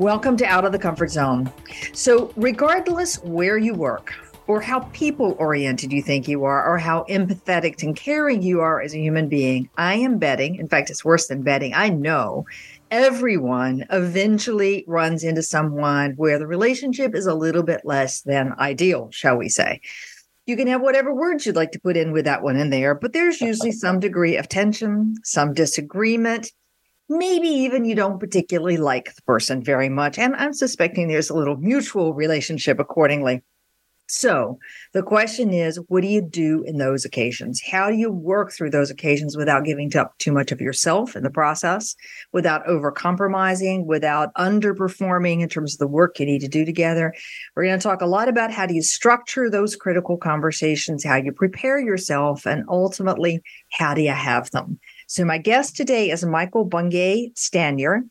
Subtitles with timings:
[0.00, 1.52] Welcome to Out of the Comfort Zone.
[1.92, 4.14] So, regardless where you work,
[4.46, 8.80] or how people oriented you think you are, or how empathetic and caring you are
[8.80, 12.46] as a human being, I am betting, in fact, it's worse than betting, I know
[12.90, 19.10] everyone eventually runs into someone where the relationship is a little bit less than ideal,
[19.12, 19.82] shall we say.
[20.46, 22.94] You can have whatever words you'd like to put in with that one in there,
[22.94, 26.52] but there's usually some degree of tension, some disagreement,
[27.10, 30.16] maybe even you don't particularly like the person very much.
[30.18, 33.42] And I'm suspecting there's a little mutual relationship accordingly.
[34.06, 34.58] So
[34.92, 37.60] the question is, what do you do in those occasions?
[37.70, 41.22] How do you work through those occasions without giving up too much of yourself in
[41.22, 41.94] the process,
[42.32, 47.14] without over compromising, without underperforming in terms of the work you need to do together?
[47.54, 51.16] We're going to talk a lot about how do you structure those critical conversations, how
[51.16, 54.80] you prepare yourself, and ultimately, how do you have them?
[55.10, 58.02] So, my guest today is Michael Bungay Stanier.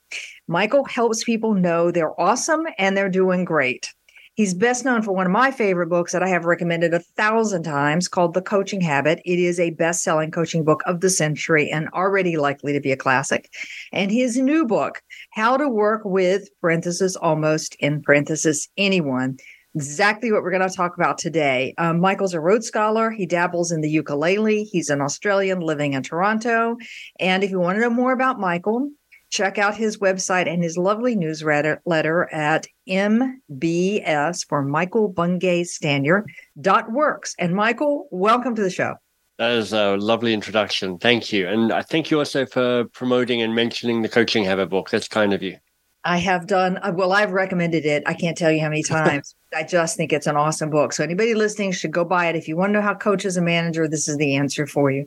[0.49, 3.93] Michael helps people know they're awesome and they're doing great.
[4.33, 7.63] He's best known for one of my favorite books that I have recommended a thousand
[7.63, 9.21] times called The Coaching Habit.
[9.23, 12.91] It is a best selling coaching book of the century and already likely to be
[12.91, 13.49] a classic.
[13.93, 19.37] And his new book, How to Work with, parenthesis, almost in parenthesis, anyone,
[19.75, 21.73] exactly what we're going to talk about today.
[21.77, 23.11] Um, Michael's a Rhodes Scholar.
[23.11, 24.63] He dabbles in the ukulele.
[24.63, 26.77] He's an Australian living in Toronto.
[27.19, 28.89] And if you want to know more about Michael,
[29.29, 36.23] check out his website and his lovely newsletter at mbs for Michael Bungay Stanier
[36.59, 37.35] dot works.
[37.37, 38.95] And Michael, welcome to the show.
[39.37, 40.97] That is a lovely introduction.
[40.97, 41.47] Thank you.
[41.47, 44.89] And I thank you also for promoting and mentioning the Coaching Habit book.
[44.89, 45.57] That's kind of you.
[46.05, 47.11] I have done uh, well.
[47.11, 48.03] I've recommended it.
[48.05, 49.35] I can't tell you how many times.
[49.53, 50.93] I just think it's an awesome book.
[50.93, 52.35] So anybody listening should go buy it.
[52.35, 54.91] If you want to know how coach is a manager, this is the answer for
[54.91, 55.05] you.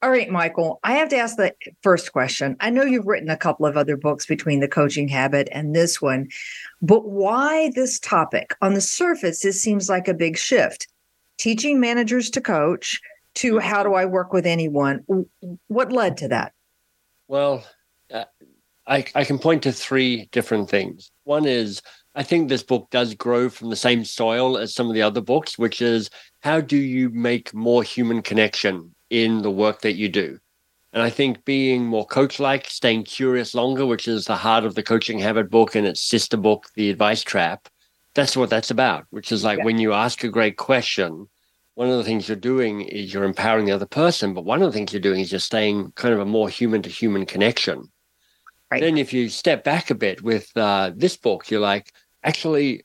[0.00, 0.80] All right, Michael.
[0.84, 2.56] I have to ask the first question.
[2.60, 6.00] I know you've written a couple of other books between the coaching habit and this
[6.00, 6.28] one,
[6.80, 8.54] but why this topic?
[8.62, 10.88] On the surface, this seems like a big shift.
[11.38, 13.00] Teaching managers to coach
[13.36, 15.04] to how do I work with anyone?
[15.68, 16.52] What led to that?
[17.28, 17.64] Well,
[18.12, 18.24] uh,
[18.90, 21.12] I, I can point to three different things.
[21.22, 21.80] One is
[22.16, 25.20] I think this book does grow from the same soil as some of the other
[25.20, 30.08] books, which is how do you make more human connection in the work that you
[30.08, 30.40] do?
[30.92, 34.74] And I think being more coach like, staying curious longer, which is the heart of
[34.74, 37.68] the coaching habit book and its sister book, The Advice Trap,
[38.14, 39.64] that's what that's about, which is like yeah.
[39.66, 41.28] when you ask a great question,
[41.74, 44.66] one of the things you're doing is you're empowering the other person, but one of
[44.66, 47.88] the things you're doing is you're staying kind of a more human to human connection.
[48.70, 48.80] Right.
[48.80, 51.92] Then, if you step back a bit with uh, this book, you're like,
[52.22, 52.84] actually,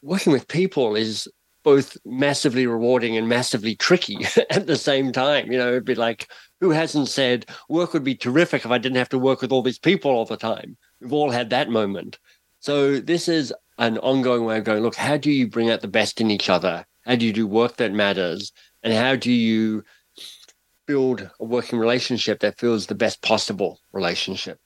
[0.00, 1.28] working with people is
[1.64, 4.18] both massively rewarding and massively tricky
[4.50, 5.50] at the same time.
[5.50, 6.28] You know, it'd be like,
[6.60, 9.62] who hasn't said work would be terrific if I didn't have to work with all
[9.62, 10.76] these people all the time?
[11.00, 12.18] We've all had that moment.
[12.60, 15.88] So, this is an ongoing way of going, look, how do you bring out the
[15.88, 16.86] best in each other?
[17.04, 18.52] How do you do work that matters?
[18.82, 19.82] And how do you
[20.86, 24.58] build a working relationship that feels the best possible relationship?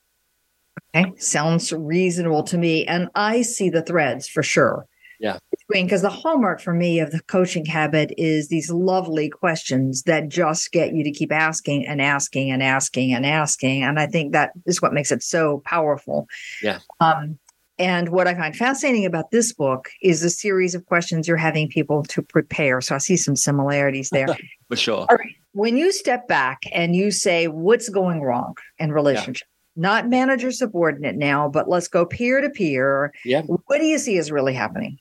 [0.94, 2.86] Okay, sounds reasonable to me.
[2.86, 4.86] And I see the threads for sure.
[5.20, 5.38] Yeah.
[5.68, 10.72] Because the hallmark for me of the coaching habit is these lovely questions that just
[10.72, 13.82] get you to keep asking and asking and asking and asking.
[13.82, 16.28] And I think that is what makes it so powerful.
[16.62, 16.78] Yeah.
[17.00, 17.38] Um,
[17.80, 21.68] and what I find fascinating about this book is the series of questions you're having
[21.68, 22.80] people to prepare.
[22.80, 24.26] So I see some similarities there.
[24.68, 25.06] For sure.
[25.10, 25.34] Right.
[25.52, 29.46] When you step back and you say, what's going wrong in relationship?
[29.48, 33.12] Yeah not manager subordinate now, but let's go peer to peer.
[33.24, 33.42] Yeah.
[33.42, 34.98] What do you see is really happening?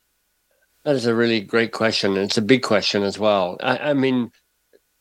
[0.85, 2.15] That is a really great question.
[2.15, 3.57] It's a big question as well.
[3.61, 4.31] I, I mean,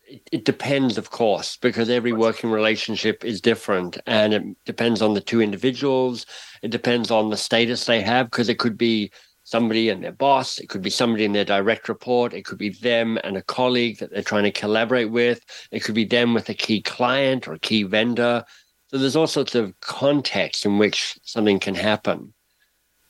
[0.08, 5.14] it, it, depends, of course, because every working relationship is different and it depends on
[5.14, 6.26] the two individuals.
[6.62, 9.12] It depends on the status they have, because it could be
[9.44, 12.70] somebody and their boss, it could be somebody in their direct report, it could be
[12.70, 15.40] them and a colleague that they're trying to collaborate with,
[15.70, 18.44] it could be them with a key client or a key vendor.
[18.88, 22.32] So there's all sorts of context in which something can happen.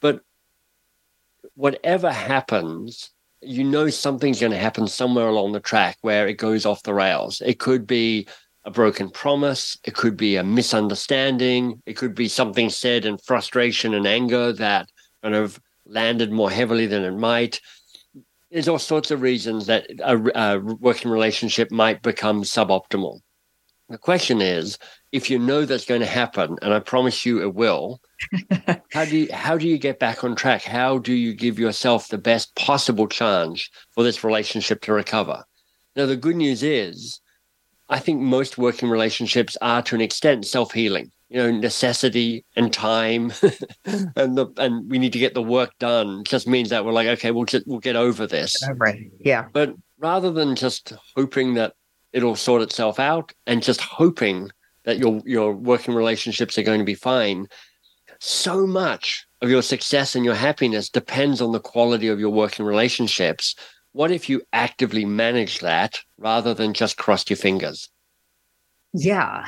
[0.00, 0.22] But
[1.54, 3.10] whatever happens,
[3.42, 6.94] you know something's going to happen somewhere along the track where it goes off the
[6.94, 7.42] rails.
[7.44, 8.26] It could be
[8.64, 13.94] a broken promise, it could be a misunderstanding, it could be something said in frustration
[13.94, 14.90] and anger that
[15.22, 17.60] kind of landed more heavily than it might.
[18.50, 23.20] There's all sorts of reasons that a, a working relationship might become suboptimal.
[23.88, 24.78] The question is,
[25.12, 28.00] if you know that's going to happen, and I promise you it will,
[28.92, 30.62] how do you how do you get back on track?
[30.62, 35.44] How do you give yourself the best possible chance for this relationship to recover?
[35.94, 37.20] Now, the good news is,
[37.88, 41.12] I think most working relationships are to an extent self healing.
[41.28, 43.32] You know, necessity and time,
[43.84, 46.24] and the and we need to get the work done.
[46.24, 48.56] Just means that we're like, okay, we'll just we'll get over this.
[48.76, 49.10] Right.
[49.18, 49.46] Yeah.
[49.52, 51.74] But rather than just hoping that
[52.16, 54.50] it'll sort itself out and just hoping
[54.84, 57.46] that your your working relationships are going to be fine,
[58.20, 62.64] so much of your success and your happiness depends on the quality of your working
[62.64, 63.54] relationships.
[63.92, 67.90] What if you actively manage that rather than just cross your fingers?
[68.94, 69.44] Yeah.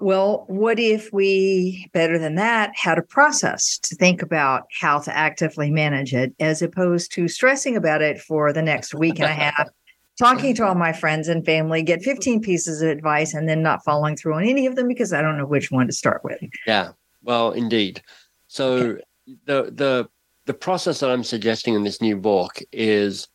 [0.00, 5.16] Well, what if we, better than that, had a process to think about how to
[5.16, 9.34] actively manage it as opposed to stressing about it for the next week and a
[9.34, 9.68] half,
[10.18, 13.84] talking to all my friends and family, get 15 pieces of advice, and then not
[13.84, 16.40] following through on any of them because I don't know which one to start with.
[16.66, 18.02] Yeah, well, indeed.
[18.48, 19.02] So okay.
[19.46, 20.08] the the
[20.46, 23.28] the process that I'm suggesting in this new book is,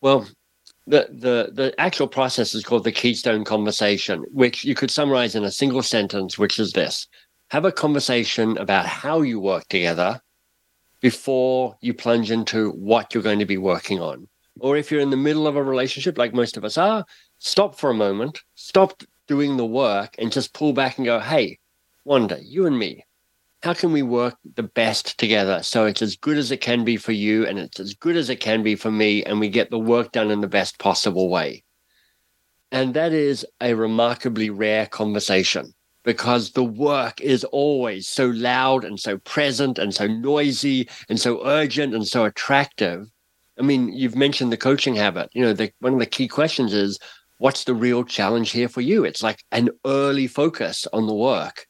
[0.00, 0.26] well,
[0.86, 5.44] the the the actual process is called the keystone conversation which you could summarize in
[5.44, 7.06] a single sentence which is this
[7.50, 10.20] have a conversation about how you work together
[11.00, 14.26] before you plunge into what you're going to be working on
[14.60, 17.04] or if you're in the middle of a relationship like most of us are
[17.38, 21.58] stop for a moment stop doing the work and just pull back and go hey
[22.04, 23.04] wanda you and me
[23.62, 25.62] how can we work the best together?
[25.62, 28.28] So it's as good as it can be for you and it's as good as
[28.28, 31.28] it can be for me and we get the work done in the best possible
[31.28, 31.62] way.
[32.72, 35.74] And that is a remarkably rare conversation
[36.04, 41.46] because the work is always so loud and so present and so noisy and so
[41.46, 43.06] urgent and so attractive
[43.62, 46.74] i mean you've mentioned the coaching habit you know the, one of the key questions
[46.74, 46.98] is
[47.38, 51.66] what's the real challenge here for you it's like an early focus on the work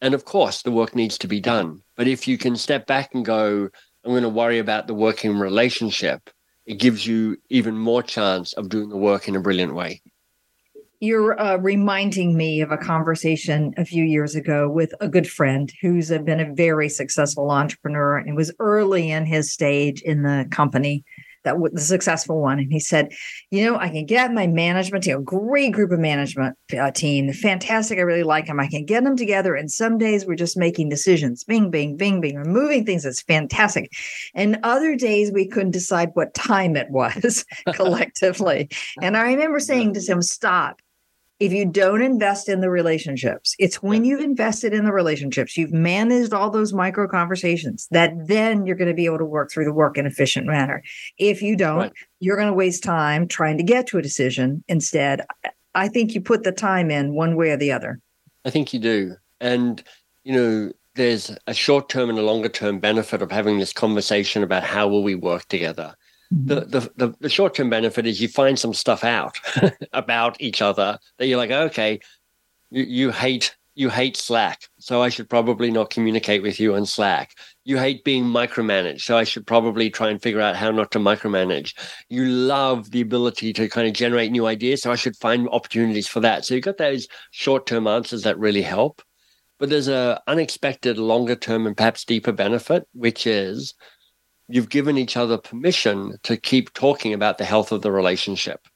[0.00, 1.82] and of course, the work needs to be done.
[1.96, 3.68] But if you can step back and go,
[4.04, 6.30] I'm going to worry about the working relationship,
[6.66, 10.02] it gives you even more chance of doing the work in a brilliant way.
[11.00, 15.70] You're uh, reminding me of a conversation a few years ago with a good friend
[15.82, 21.04] who's been a very successful entrepreneur and was early in his stage in the company
[21.46, 22.58] that the successful one.
[22.58, 23.12] And he said,
[23.50, 27.32] you know, I can get my management team, a great group of management uh, team,
[27.32, 27.98] fantastic.
[27.98, 28.60] I really like them.
[28.60, 29.54] I can get them together.
[29.54, 33.04] And some days we're just making decisions, bing, bing, bing, bing, we're moving things.
[33.04, 33.90] That's fantastic.
[34.34, 37.44] And other days we couldn't decide what time it was
[37.74, 38.68] collectively.
[39.02, 40.80] and I remember saying to him, stop
[41.38, 45.72] if you don't invest in the relationships, it's when you've invested in the relationships, you've
[45.72, 49.66] managed all those micro conversations that then you're going to be able to work through
[49.66, 50.82] the work in efficient manner.
[51.18, 51.92] If you don't, right.
[52.20, 54.64] you're going to waste time trying to get to a decision.
[54.68, 55.26] Instead,
[55.74, 58.00] I think you put the time in one way or the other.
[58.46, 59.16] I think you do.
[59.38, 59.82] And,
[60.24, 64.42] you know, there's a short term and a longer term benefit of having this conversation
[64.42, 65.94] about how will we work together
[66.34, 66.46] Mm-hmm.
[66.46, 69.38] the the the, the short term benefit is you find some stuff out
[69.92, 72.00] about each other that you're like, okay,
[72.70, 76.86] you, you hate you hate Slack, so I should probably not communicate with you on
[76.86, 77.32] Slack.
[77.64, 80.98] You hate being micromanaged, so I should probably try and figure out how not to
[80.98, 81.74] micromanage.
[82.08, 86.08] You love the ability to kind of generate new ideas, so I should find opportunities
[86.08, 86.46] for that.
[86.46, 89.02] So you've got those short term answers that really help.
[89.58, 93.74] But there's a unexpected longer term and perhaps deeper benefit, which is
[94.48, 98.66] you've given each other permission to keep talking about the health of the relationship.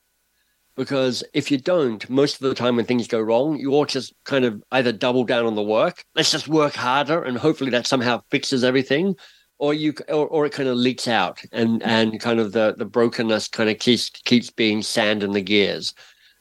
[0.76, 4.14] Because if you don't, most of the time when things go wrong, you all just
[4.24, 7.86] kind of either double down on the work, let's just work harder, and hopefully that
[7.86, 9.14] somehow fixes everything,
[9.58, 12.86] or you or, or it kind of leaks out and and kind of the the
[12.86, 15.92] brokenness kind of keeps keeps being sand in the gears.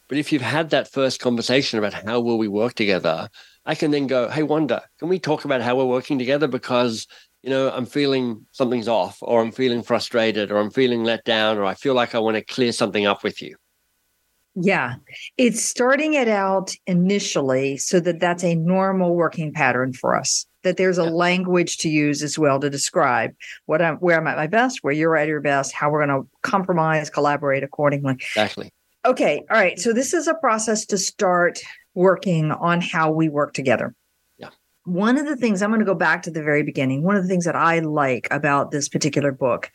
[0.08, 3.30] But if you've had that first conversation about how will we work together,
[3.66, 6.48] I can then go, hey, Wanda, can we talk about how we're working together?
[6.48, 7.08] Because
[7.42, 11.58] you know, I'm feeling something's off, or I'm feeling frustrated, or I'm feeling let down,
[11.58, 13.56] or I feel like I want to clear something up with you.
[14.56, 14.96] Yeah,
[15.38, 20.46] it's starting it out initially so that that's a normal working pattern for us.
[20.64, 21.12] That there's a yeah.
[21.12, 23.32] language to use as well to describe
[23.68, 26.24] what I'm, where I'm at my best, where you're at your best, how we're going
[26.24, 28.16] to compromise, collaborate accordingly.
[28.16, 28.70] Exactly.
[29.06, 29.46] Okay.
[29.50, 29.80] All right.
[29.80, 31.62] So this is a process to start
[31.94, 33.96] working on how we work together
[34.90, 37.04] one of the things I'm going to go back to the very beginning.
[37.04, 39.72] One of the things that I like about this particular book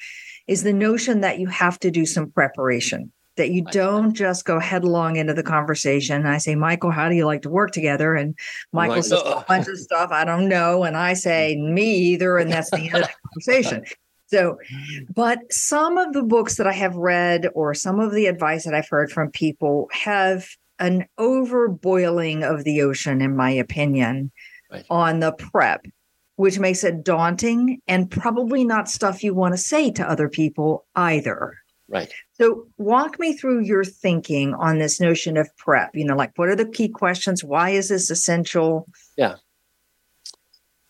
[0.47, 4.59] is the notion that you have to do some preparation, that you don't just go
[4.59, 6.17] headlong into the conversation.
[6.17, 8.15] And I say, Michael, how do you like to work together?
[8.15, 8.37] And
[8.73, 10.85] Michael says a bunch of stuff I don't know.
[10.85, 12.37] And I say, me either.
[12.37, 13.85] And that's the end of the conversation.
[14.27, 14.59] So,
[15.15, 18.75] but some of the books that I have read or some of the advice that
[18.75, 20.49] I've heard from people have
[20.81, 24.33] an overboiling of the ocean, in my opinion,
[24.75, 24.87] right.
[24.91, 25.87] on the prep,
[26.37, 30.85] which makes it daunting and probably not stuff you want to say to other people
[30.97, 31.55] either.
[31.89, 32.13] Right.
[32.33, 35.91] So, walk me through your thinking on this notion of prep.
[35.95, 37.45] You know, like what are the key questions?
[37.45, 38.87] Why is this essential?
[39.17, 39.37] Yeah.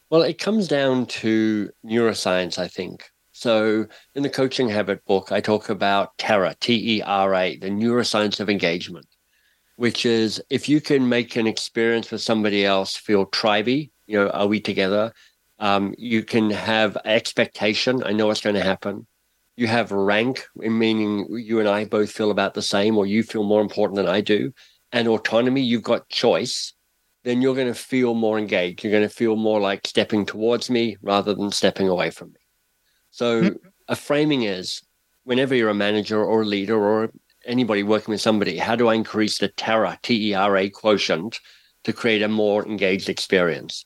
[0.08, 3.10] Well, it comes down to neuroscience, I think.
[3.32, 7.68] So, in the Coaching Habit book, I talk about TERA, T E R A, the
[7.68, 9.06] neuroscience of engagement,
[9.76, 14.30] which is if you can make an experience with somebody else feel tribey, you know,
[14.30, 15.12] are we together?
[15.58, 18.02] Um, you can have expectation.
[18.04, 19.06] I know what's going to happen.
[19.56, 23.44] You have rank, meaning you and I both feel about the same, or you feel
[23.44, 24.52] more important than I do.
[24.90, 26.74] And autonomy, you've got choice
[27.24, 28.84] then you're going to feel more engaged.
[28.84, 32.40] You're going to feel more like stepping towards me rather than stepping away from me.
[33.10, 33.68] So, mm-hmm.
[33.88, 34.82] a framing is
[35.24, 37.10] whenever you're a manager or a leader or
[37.46, 41.40] anybody working with somebody, how do I increase the TERA, T E R A quotient
[41.84, 43.84] to create a more engaged experience?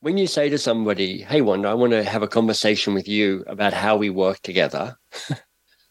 [0.00, 3.44] When you say to somebody, Hey, Wanda, I want to have a conversation with you
[3.46, 4.96] about how we work together.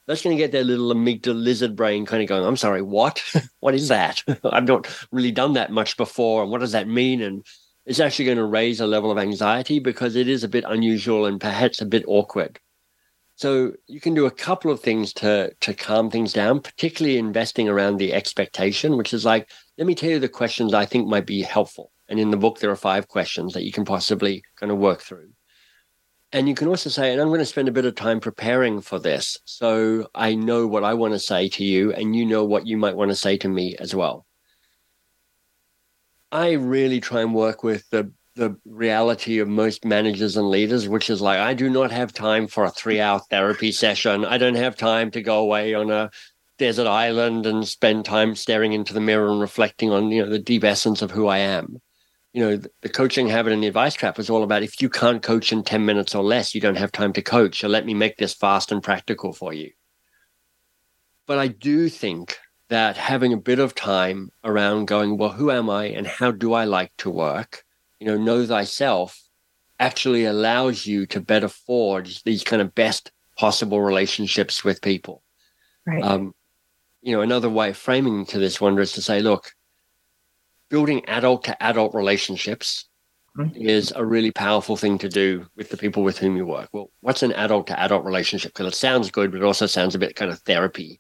[0.07, 3.23] that's going to get their little amygdala lizard brain kind of going, I'm sorry, what?
[3.59, 4.23] what is that?
[4.43, 6.41] I've not really done that much before.
[6.41, 7.21] And what does that mean?
[7.21, 7.45] And
[7.85, 11.25] it's actually going to raise a level of anxiety because it is a bit unusual
[11.25, 12.59] and perhaps a bit awkward.
[13.41, 17.67] So you can do a couple of things to to calm things down, particularly investing
[17.67, 21.25] around the expectation, which is like, let me tell you the questions I think might
[21.25, 21.91] be helpful.
[22.07, 25.01] And in the book, there are five questions that you can possibly kind of work
[25.01, 25.31] through.
[26.31, 28.79] And you can also say, and I'm going to spend a bit of time preparing
[28.79, 29.39] for this.
[29.45, 32.77] So I know what I want to say to you, and you know what you
[32.77, 34.27] might want to say to me as well.
[36.31, 41.12] I really try and work with the the reality of most managers and leaders, which
[41.12, 44.25] is like, I do not have time for a three hour therapy session.
[44.25, 46.10] I don't have time to go away on a
[46.57, 50.39] desert island and spend time staring into the mirror and reflecting on, you know, the
[50.39, 51.79] deep essence of who I am
[52.33, 55.21] you know, the coaching habit and the advice trap is all about if you can't
[55.21, 57.60] coach in 10 minutes or less, you don't have time to coach.
[57.60, 59.71] So let me make this fast and practical for you.
[61.27, 62.38] But I do think
[62.69, 66.53] that having a bit of time around going, well, who am I and how do
[66.53, 67.65] I like to work?
[68.01, 69.22] You know, know thyself
[69.79, 75.22] actually allows you to better forge these kind of best possible relationships with people.
[75.86, 76.03] Right.
[76.03, 76.34] Um,
[77.03, 79.51] you know, another way of framing to this one is to say, look,
[80.70, 82.89] building adult to adult relationships
[83.38, 83.55] mm-hmm.
[83.55, 86.70] is a really powerful thing to do with the people with whom you work.
[86.72, 88.53] Well, what's an adult to adult relationship?
[88.55, 91.00] Because it sounds good, but it also sounds a bit kind of therapy.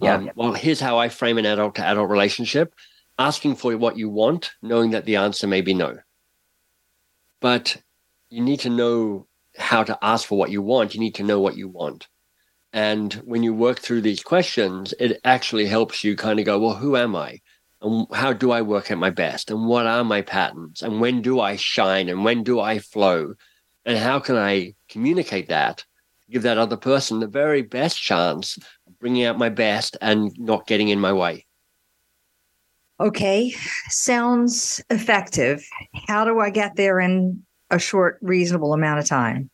[0.00, 0.14] Yeah.
[0.14, 2.74] Um, well, here's how I frame an adult to adult relationship
[3.16, 5.98] asking for what you want, knowing that the answer may be no.
[7.42, 7.76] But
[8.30, 9.26] you need to know
[9.58, 10.94] how to ask for what you want.
[10.94, 12.08] You need to know what you want.
[12.72, 16.76] And when you work through these questions, it actually helps you kind of go, well,
[16.76, 17.40] who am I?
[17.82, 21.20] and how do I work at my best and what are my patterns and when
[21.20, 23.34] do I shine and when do I flow
[23.84, 25.84] and how can I communicate that
[26.30, 28.56] give that other person the very best chance
[28.86, 31.44] of bringing out my best and not getting in my way
[33.02, 33.54] okay
[33.88, 35.66] sounds effective
[36.08, 39.50] how do I get there in a short reasonable amount of time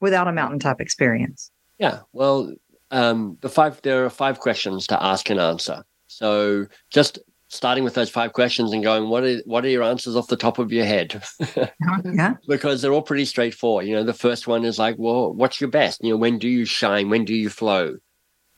[0.00, 2.52] without a mountaintop experience yeah well
[2.90, 7.18] um, the five there are five questions to ask and answer so just
[7.50, 10.36] starting with those five questions and going, what are what are your answers off the
[10.36, 11.22] top of your head?
[12.04, 12.34] yeah.
[12.48, 13.86] Because they're all pretty straightforward.
[13.86, 16.02] You know, the first one is like, well, what's your best?
[16.02, 17.10] You know, when do you shine?
[17.10, 17.96] When do you flow?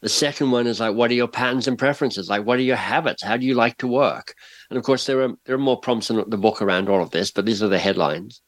[0.02, 2.28] The second one is like, what are your patterns and preferences?
[2.28, 3.22] Like, what are your habits?
[3.22, 4.34] How do you like to work?
[4.68, 7.12] And of course, there are there are more prompts in the book around all of
[7.12, 8.42] this, but these are the headlines.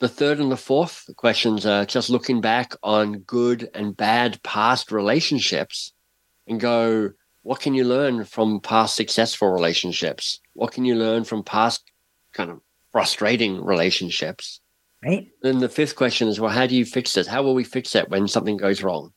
[0.00, 4.92] The third and the fourth questions are just looking back on good and bad past
[4.92, 5.92] relationships
[6.46, 10.40] and go, what can you learn from past successful relationships?
[10.54, 11.84] What can you learn from past
[12.34, 12.60] kind of
[12.90, 14.60] frustrating relationships?
[15.04, 15.28] Right.
[15.40, 17.28] Then the fifth question is, well, how do you fix it?
[17.28, 19.12] How will we fix it when something goes wrong?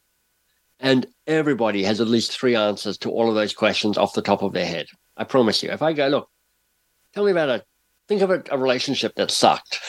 [0.79, 4.41] And everybody has at least three answers to all of those questions off the top
[4.41, 4.87] of their head.
[5.17, 5.69] I promise you.
[5.71, 6.29] If I go, look,
[7.13, 7.63] tell me about a,
[8.07, 9.79] think of a, a relationship that sucked.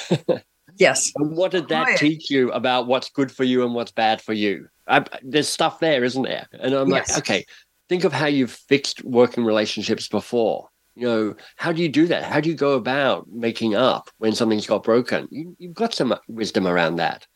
[0.76, 1.12] yes.
[1.16, 1.96] And what did that oh, yeah.
[1.96, 4.68] teach you about what's good for you and what's bad for you?
[4.88, 6.48] I, there's stuff there, isn't there?
[6.52, 7.10] And I'm yes.
[7.10, 7.46] like, okay,
[7.88, 10.68] think of how you've fixed working relationships before.
[10.96, 12.24] You know, how do you do that?
[12.24, 15.28] How do you go about making up when something's got broken?
[15.30, 17.26] You, you've got some wisdom around that.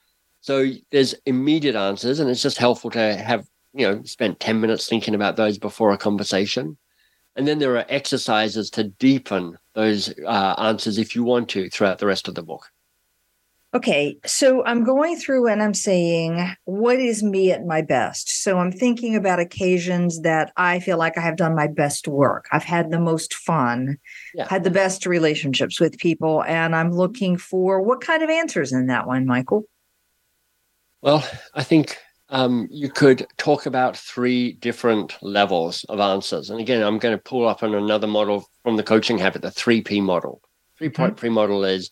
[0.45, 4.87] So there's immediate answers, and it's just helpful to have, you know, spent 10 minutes
[4.87, 6.77] thinking about those before a conversation.
[7.35, 11.99] And then there are exercises to deepen those uh, answers if you want to throughout
[11.99, 12.71] the rest of the book.
[13.73, 18.43] Okay, so I'm going through and I'm saying, what is me at my best?
[18.43, 22.49] So I'm thinking about occasions that I feel like I have done my best work.
[22.53, 23.97] I've had the most fun,
[24.35, 24.47] yeah.
[24.51, 28.89] had the best relationships with people, and I'm looking for what kind of answers in
[28.89, 29.65] that one, Michael?
[31.05, 31.99] Well, I think
[32.31, 36.49] um, you could talk about three different levels of answers.
[36.49, 39.49] And again, I'm going to pull up on another model from the coaching habit, the
[39.49, 40.41] 3P model.
[40.79, 41.29] 3 mm-hmm.
[41.29, 41.91] Model is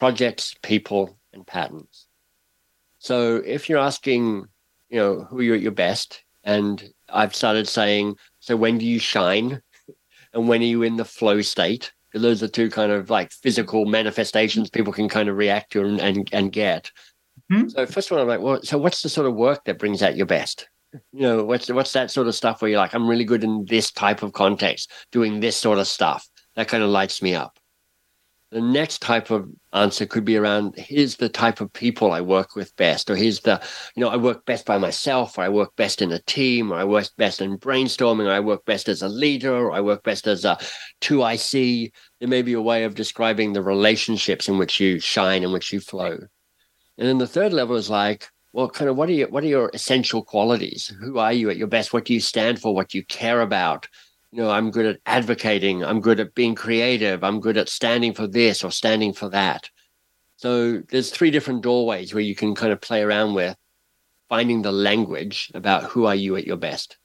[0.00, 2.06] projects, people, and patterns.
[3.00, 4.46] So if you're asking,
[4.88, 8.98] you know, who you're at your best, and I've started saying, so when do you
[8.98, 9.60] shine,
[10.32, 11.92] and when are you in the flow state?
[12.14, 16.00] Those are two kind of like physical manifestations people can kind of react to and
[16.00, 16.90] and, and get.
[17.52, 17.68] Mm-hmm.
[17.68, 20.02] So first of all, I'm like, well, so what's the sort of work that brings
[20.02, 20.68] out your best?
[21.12, 23.64] You know, what's what's that sort of stuff where you're like, I'm really good in
[23.66, 26.28] this type of context, doing this sort of stuff.
[26.56, 27.58] That kind of lights me up.
[28.52, 32.54] The next type of answer could be around here's the type of people I work
[32.54, 33.60] with best, or here's the,
[33.96, 36.76] you know, I work best by myself, or I work best in a team, or
[36.76, 40.04] I work best in brainstorming, or I work best as a leader, or I work
[40.04, 40.56] best as a
[41.00, 41.90] 2IC.
[42.20, 45.72] There may be a way of describing the relationships in which you shine, in which
[45.72, 46.20] you flow.
[46.98, 49.48] And then the third level is like, well, kind of what are your what are
[49.48, 50.94] your essential qualities?
[51.00, 51.92] Who are you at your best?
[51.92, 52.74] What do you stand for?
[52.74, 53.88] What do you care about?
[54.34, 58.12] you know, I'm good at advocating, I'm good at being creative, I'm good at standing
[58.12, 59.70] for this or standing for that.
[60.38, 63.56] So there's three different doorways where you can kind of play around with
[64.28, 66.98] finding the language about who are you at your best.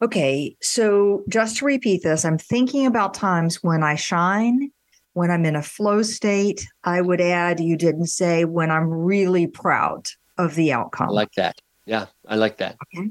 [0.00, 4.70] Okay, so just to repeat this, I'm thinking about times when I shine,
[5.14, 6.66] when I'm in a flow state.
[6.84, 11.08] I would add, you didn't say when I'm really proud of the outcome.
[11.08, 11.60] I like that.
[11.86, 12.76] Yeah, I like that.
[12.94, 13.10] Okay.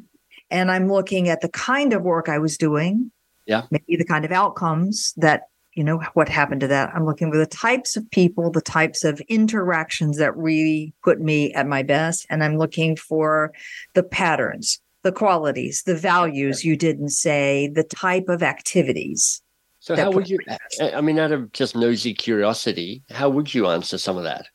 [0.50, 3.12] And I'm looking at the kind of work I was doing
[3.46, 5.44] yeah maybe the kind of outcomes that
[5.74, 9.04] you know what happened to that i'm looking for the types of people the types
[9.04, 13.52] of interactions that really put me at my best and i'm looking for
[13.94, 19.42] the patterns the qualities the values you didn't say the type of activities
[19.84, 20.40] so how would you
[20.80, 24.46] i mean out of just nosy curiosity how would you answer some of that?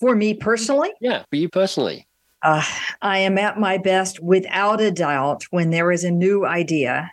[0.00, 0.90] For me personally?
[1.02, 2.08] Yeah for you personally.
[2.42, 2.64] Uh,
[3.02, 7.10] I am at my best without a doubt when there is a new idea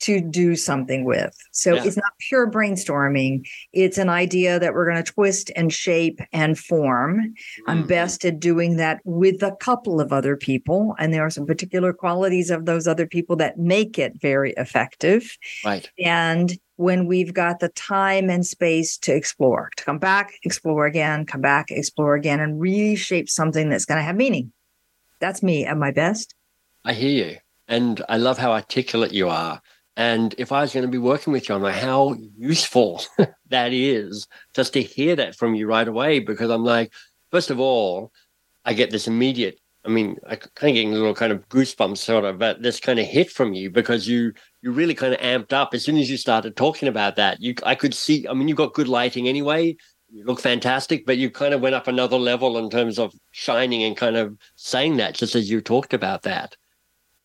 [0.00, 1.36] to do something with.
[1.52, 1.84] So yeah.
[1.84, 3.46] it's not pure brainstorming.
[3.72, 7.18] It's an idea that we're going to twist and shape and form.
[7.18, 7.70] Mm-hmm.
[7.70, 10.94] I'm best at doing that with a couple of other people.
[10.98, 15.36] And there are some particular qualities of those other people that make it very effective.
[15.64, 15.90] Right.
[15.98, 21.24] And when we've got the time and space to explore, to come back, explore again,
[21.24, 24.52] come back, explore again, and really shape something that's going to have meaning.
[25.20, 26.34] That's me at my best.
[26.84, 27.36] I hear you.
[27.68, 29.60] And I love how articulate you are
[29.96, 33.02] and if I was going to be working with you, I'm like, how useful
[33.48, 36.20] that is just to hear that from you right away.
[36.20, 36.92] Because I'm like,
[37.30, 38.12] first of all,
[38.64, 41.98] I get this immediate, I mean, I kind of getting a little kind of goosebumps
[41.98, 45.20] sort of, but this kind of hit from you because you you really kind of
[45.20, 47.40] amped up as soon as you started talking about that.
[47.40, 49.76] You I could see, I mean, you've got good lighting anyway.
[50.10, 53.82] You look fantastic, but you kind of went up another level in terms of shining
[53.82, 56.56] and kind of saying that just as you talked about that.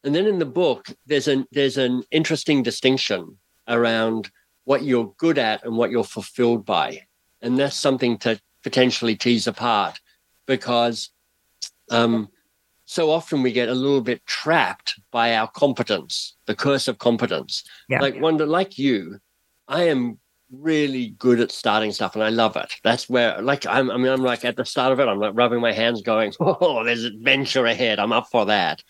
[0.03, 3.37] And then in the book, there's an there's an interesting distinction
[3.67, 4.31] around
[4.63, 7.01] what you're good at and what you're fulfilled by,
[7.41, 9.99] and that's something to potentially tease apart
[10.45, 11.09] because
[11.89, 12.29] um,
[12.85, 17.63] so often we get a little bit trapped by our competence, the curse of competence.
[17.87, 18.01] Yeah.
[18.01, 19.19] Like one like you,
[19.67, 20.19] I am
[20.51, 22.73] really good at starting stuff and I love it.
[22.83, 25.35] That's where like I'm I mean I'm like at the start of it, I'm like
[25.35, 27.99] rubbing my hands going, Oh, there's adventure ahead.
[27.99, 28.83] I'm up for that.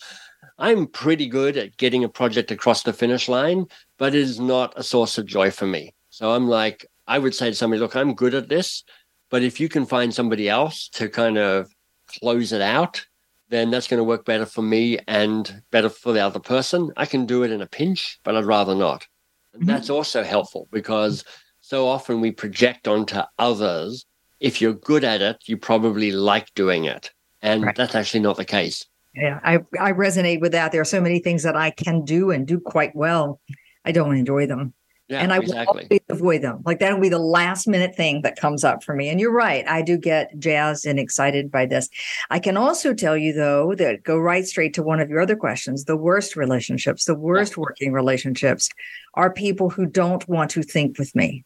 [0.61, 3.65] I'm pretty good at getting a project across the finish line,
[3.97, 5.95] but it is not a source of joy for me.
[6.11, 8.83] So I'm like, I would say to somebody, look, I'm good at this,
[9.31, 11.73] but if you can find somebody else to kind of
[12.19, 13.03] close it out,
[13.49, 16.91] then that's going to work better for me and better for the other person.
[16.95, 19.07] I can do it in a pinch, but I'd rather not.
[19.53, 19.71] And mm-hmm.
[19.71, 21.25] that's also helpful because
[21.61, 24.05] so often we project onto others.
[24.39, 27.11] If you're good at it, you probably like doing it.
[27.41, 27.75] And right.
[27.75, 28.85] that's actually not the case.
[29.13, 30.71] Yeah, I, I resonate with that.
[30.71, 33.41] There are so many things that I can do and do quite well.
[33.83, 34.73] I don't enjoy them.
[35.09, 35.87] Yeah, and I exactly.
[35.91, 36.61] will avoid them.
[36.65, 39.09] Like that'll be the last minute thing that comes up for me.
[39.09, 39.67] And you're right.
[39.67, 41.89] I do get jazzed and excited by this.
[42.29, 45.35] I can also tell you though that go right straight to one of your other
[45.35, 45.83] questions.
[45.83, 47.63] The worst relationships, the worst yeah.
[47.63, 48.69] working relationships
[49.15, 51.43] are people who don't want to think with me.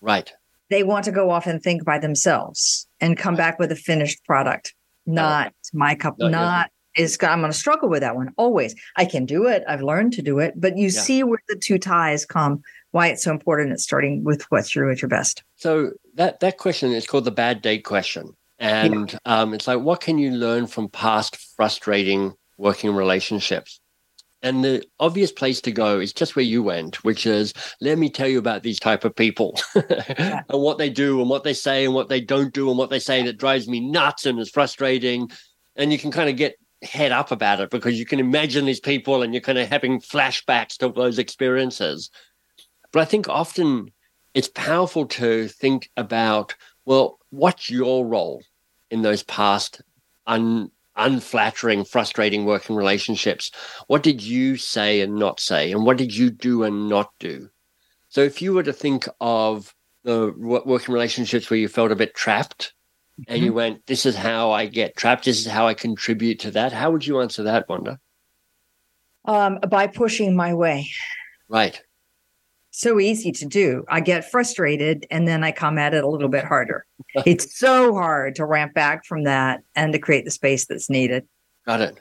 [0.00, 0.32] Right.
[0.70, 4.24] They want to go off and think by themselves and come back with a finished
[4.24, 4.74] product.
[5.04, 8.74] Not my cup, no, not is I'm going to struggle with that one always.
[8.96, 9.64] I can do it.
[9.68, 11.00] I've learned to do it, but you yeah.
[11.00, 12.62] see where the two ties come.
[12.90, 15.42] Why it's so important It's starting with what's your at your best.
[15.56, 20.00] So that that question is called the bad date question, And um, it's like, what
[20.00, 23.80] can you learn from past frustrating working relationships?
[24.42, 28.10] And the obvious place to go is just where you went, which is let me
[28.10, 30.42] tell you about these type of people yeah.
[30.48, 32.90] and what they do and what they say and what they don't do and what
[32.90, 35.30] they say that drives me nuts and is frustrating.
[35.76, 38.80] And you can kind of get head up about it because you can imagine these
[38.80, 42.10] people and you're kind of having flashbacks to those experiences.
[42.92, 43.90] But I think often
[44.34, 48.42] it's powerful to think about, well, what's your role
[48.90, 49.80] in those past
[50.26, 53.50] un unflattering, frustrating working relationships.
[53.86, 55.72] What did you say and not say?
[55.72, 57.48] And what did you do and not do?
[58.10, 62.14] So if you were to think of the working relationships where you felt a bit
[62.14, 62.74] trapped
[63.20, 63.32] mm-hmm.
[63.32, 63.56] and you mm-hmm.
[63.56, 66.90] went, this is how I get trapped, this is how I contribute to that, how
[66.90, 67.98] would you answer that, Wanda?
[69.24, 70.90] Um, by pushing my way.
[71.48, 71.80] Right
[72.72, 73.84] so easy to do.
[73.88, 76.84] I get frustrated and then I come at it a little bit harder.
[77.26, 81.28] it's so hard to ramp back from that and to create the space that's needed.
[81.66, 82.00] Got it.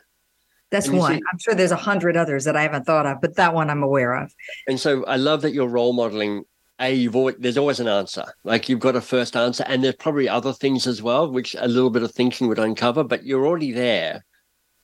[0.71, 1.15] That's one.
[1.15, 3.69] See, I'm sure there's a hundred others that I haven't thought of, but that one
[3.69, 4.33] I'm aware of.
[4.67, 6.45] And so I love that you're role modeling.
[6.81, 8.25] A, you've always there's always an answer.
[8.43, 11.67] Like you've got a first answer, and there's probably other things as well, which a
[11.67, 13.03] little bit of thinking would uncover.
[13.03, 14.25] But you're already there,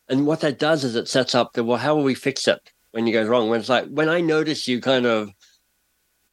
[0.08, 2.72] and what that does is it sets up the well, how will we fix it
[2.92, 3.50] when you go wrong?
[3.50, 5.32] When it's like when I notice you kind of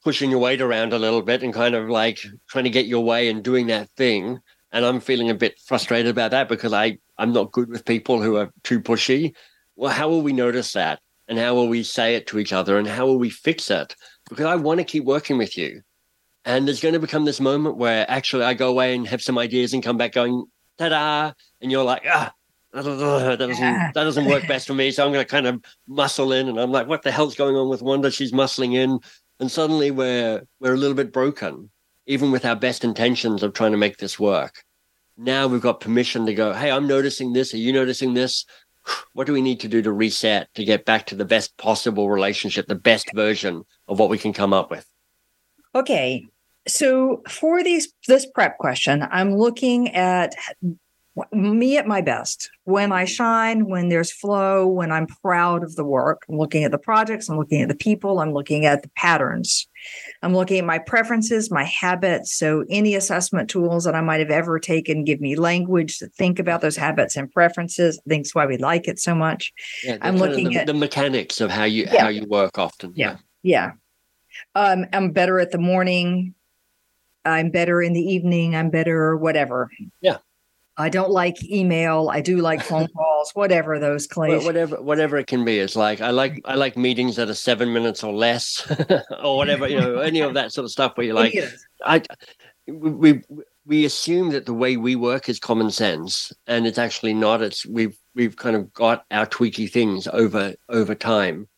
[0.04, 3.02] pushing your weight around a little bit and kind of like trying to get your
[3.02, 4.38] way and doing that thing.
[4.70, 8.20] And I'm feeling a bit frustrated about that because I, I'm not good with people
[8.20, 9.34] who are too pushy.
[9.76, 11.00] Well, how will we notice that?
[11.26, 12.76] And how will we say it to each other?
[12.76, 13.96] And how will we fix it?
[14.34, 15.82] Because I want to keep working with you.
[16.44, 19.38] And there's going to become this moment where actually I go away and have some
[19.38, 20.44] ideas and come back going,
[20.76, 21.32] ta da.
[21.62, 22.32] And you're like, ah,
[22.72, 22.82] that
[23.38, 24.90] doesn't that doesn't work best for me.
[24.90, 27.54] So I'm going to kind of muscle in, and I'm like, what the hell's going
[27.54, 28.10] on with Wanda?
[28.10, 28.98] She's muscling in,
[29.40, 31.70] and suddenly we're we're a little bit broken
[32.06, 34.64] even with our best intentions of trying to make this work
[35.16, 38.44] now we've got permission to go hey i'm noticing this are you noticing this
[39.14, 42.10] what do we need to do to reset to get back to the best possible
[42.10, 44.86] relationship the best version of what we can come up with
[45.74, 46.24] okay
[46.66, 50.34] so for these this prep question i'm looking at
[51.32, 55.84] me at my best when I shine, when there's flow, when I'm proud of the
[55.84, 56.24] work.
[56.28, 59.68] I'm looking at the projects, I'm looking at the people, I'm looking at the patterns.
[60.24, 62.34] I'm looking at my preferences, my habits.
[62.34, 66.38] So, any assessment tools that I might have ever taken give me language to think
[66.38, 68.00] about those habits and preferences.
[68.06, 69.52] I think it's why we like it so much.
[69.84, 72.02] Yeah, I'm looking the, at the mechanics of how you yeah.
[72.02, 72.94] how you work often.
[72.96, 73.72] Yeah, yeah.
[74.54, 76.34] Um, I'm better at the morning.
[77.26, 78.56] I'm better in the evening.
[78.56, 79.70] I'm better, whatever.
[80.00, 80.18] Yeah.
[80.76, 82.08] I don't like email.
[82.10, 84.44] I do like phone calls, whatever those cliches.
[84.44, 85.58] Whatever, whatever it can be.
[85.58, 88.66] It's like I like I like meetings that are seven minutes or less,
[89.22, 90.96] or whatever you know, any of that sort of stuff.
[90.96, 91.36] Where you're like,
[91.84, 92.02] I,
[92.66, 93.22] we
[93.66, 97.42] we assume that the way we work is common sense, and it's actually not.
[97.42, 101.48] It's we've we've kind of got our tweaky things over over time.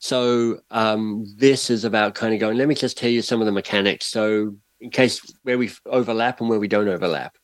[0.00, 2.58] So um, this is about kind of going.
[2.58, 4.06] Let me just tell you some of the mechanics.
[4.06, 7.36] So in case where we overlap and where we don't overlap.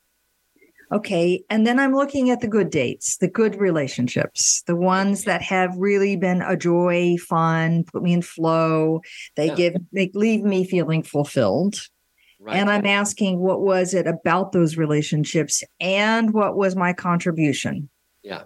[0.92, 1.44] Okay.
[1.50, 5.76] And then I'm looking at the good dates, the good relationships, the ones that have
[5.76, 9.00] really been a joy, fun, put me in flow.
[9.36, 9.54] They yeah.
[9.54, 11.88] give, they leave me feeling fulfilled.
[12.38, 12.56] Right.
[12.56, 17.88] And I'm asking, what was it about those relationships and what was my contribution?
[18.22, 18.42] Yeah.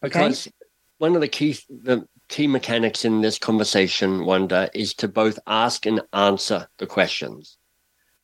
[0.00, 0.54] Because okay?
[0.98, 5.84] one of the key, the key mechanics in this conversation, Wanda, is to both ask
[5.86, 7.58] and answer the questions.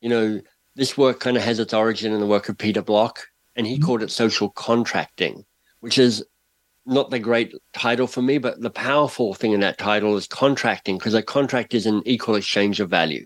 [0.01, 0.41] You know,
[0.75, 3.75] this work kind of has its origin in the work of Peter Block, and he
[3.75, 3.85] mm-hmm.
[3.85, 5.45] called it social contracting,
[5.79, 6.23] which is
[6.85, 10.97] not the great title for me, but the powerful thing in that title is contracting
[10.97, 13.25] because a contract is an equal exchange of value.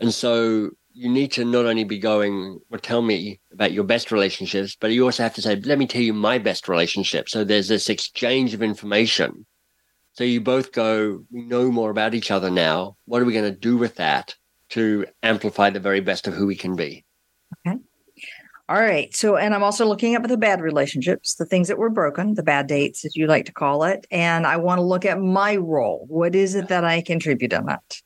[0.00, 4.12] And so you need to not only be going, well, tell me about your best
[4.12, 7.28] relationships, but you also have to say, let me tell you my best relationship.
[7.28, 9.46] So there's this exchange of information.
[10.12, 12.96] So you both go, we know more about each other now.
[13.06, 14.36] What are we going to do with that
[14.70, 17.04] to amplify the very best of who we can be?
[18.68, 19.14] All right.
[19.14, 22.42] So, and I'm also looking at the bad relationships, the things that were broken, the
[22.42, 24.06] bad dates, as you like to call it.
[24.10, 26.06] And I want to look at my role.
[26.08, 28.00] What is it that I contribute in that?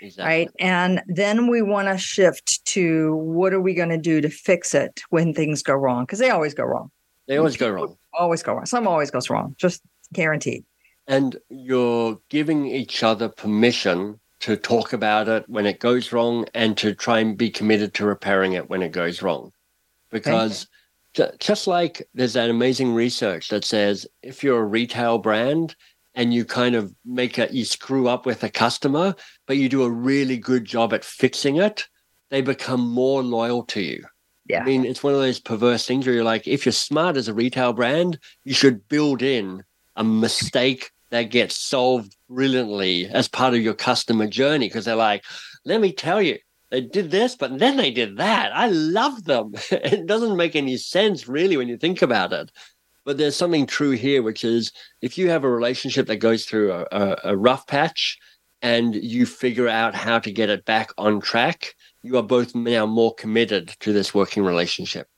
[0.00, 0.24] Exactly.
[0.24, 0.50] Right.
[0.58, 4.74] And then we want to shift to what are we going to do to fix
[4.74, 6.04] it when things go wrong?
[6.04, 6.90] Because they always go wrong.
[7.26, 7.96] They always go wrong.
[8.14, 8.66] Always go wrong.
[8.66, 10.64] Some always goes wrong, just guaranteed.
[11.06, 16.76] And you're giving each other permission to talk about it when it goes wrong and
[16.78, 19.52] to try and be committed to repairing it when it goes wrong
[20.10, 20.66] because
[21.40, 25.74] just like there's that amazing research that says if you're a retail brand
[26.14, 29.14] and you kind of make a you screw up with a customer
[29.46, 31.88] but you do a really good job at fixing it
[32.30, 34.04] they become more loyal to you
[34.48, 34.62] Yeah.
[34.62, 37.28] I mean, it's one of those perverse things where you're like, if you're smart as
[37.28, 39.62] a retail brand, you should build in
[39.96, 45.24] a mistake that gets solved brilliantly as part of your customer journey because they're like,
[45.64, 46.38] let me tell you,
[46.70, 48.54] they did this, but then they did that.
[48.54, 49.52] I love them.
[49.70, 52.50] it doesn't make any sense really when you think about it.
[53.04, 56.72] But there's something true here, which is if you have a relationship that goes through
[56.72, 58.18] a, a, a rough patch
[58.60, 62.84] and you figure out how to get it back on track, you are both now
[62.84, 65.08] more committed to this working relationship.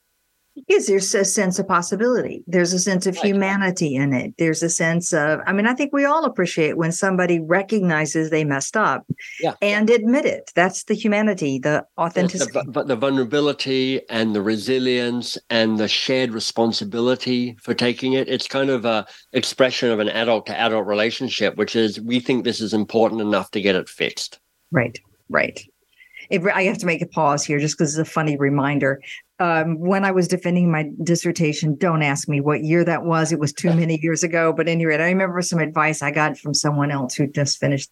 [0.53, 2.43] Because there's a sense of possibility.
[2.45, 3.25] There's a sense of Right.
[3.25, 4.33] humanity in it.
[4.37, 8.43] There's a sense of, I mean, I think we all appreciate when somebody recognizes they
[8.43, 9.05] messed up
[9.39, 9.53] Yeah.
[9.61, 10.51] and admit it.
[10.53, 12.51] That's the humanity, the authenticity.
[12.65, 18.47] the, but the vulnerability and the resilience and the shared responsibility for taking it it's
[18.47, 22.59] kind of a expression of an adult to adult relationship which is we think this
[22.61, 24.39] is important enough to get it fixed
[24.71, 24.97] Right,
[25.29, 25.59] right.
[26.31, 29.01] It, I have to make a pause here just because it's a funny reminder.
[29.39, 33.31] Um, when I was defending my dissertation, don't ask me what year that was.
[33.31, 34.53] It was too many years ago.
[34.53, 37.89] But anyway, I remember some advice I got from someone else who just finished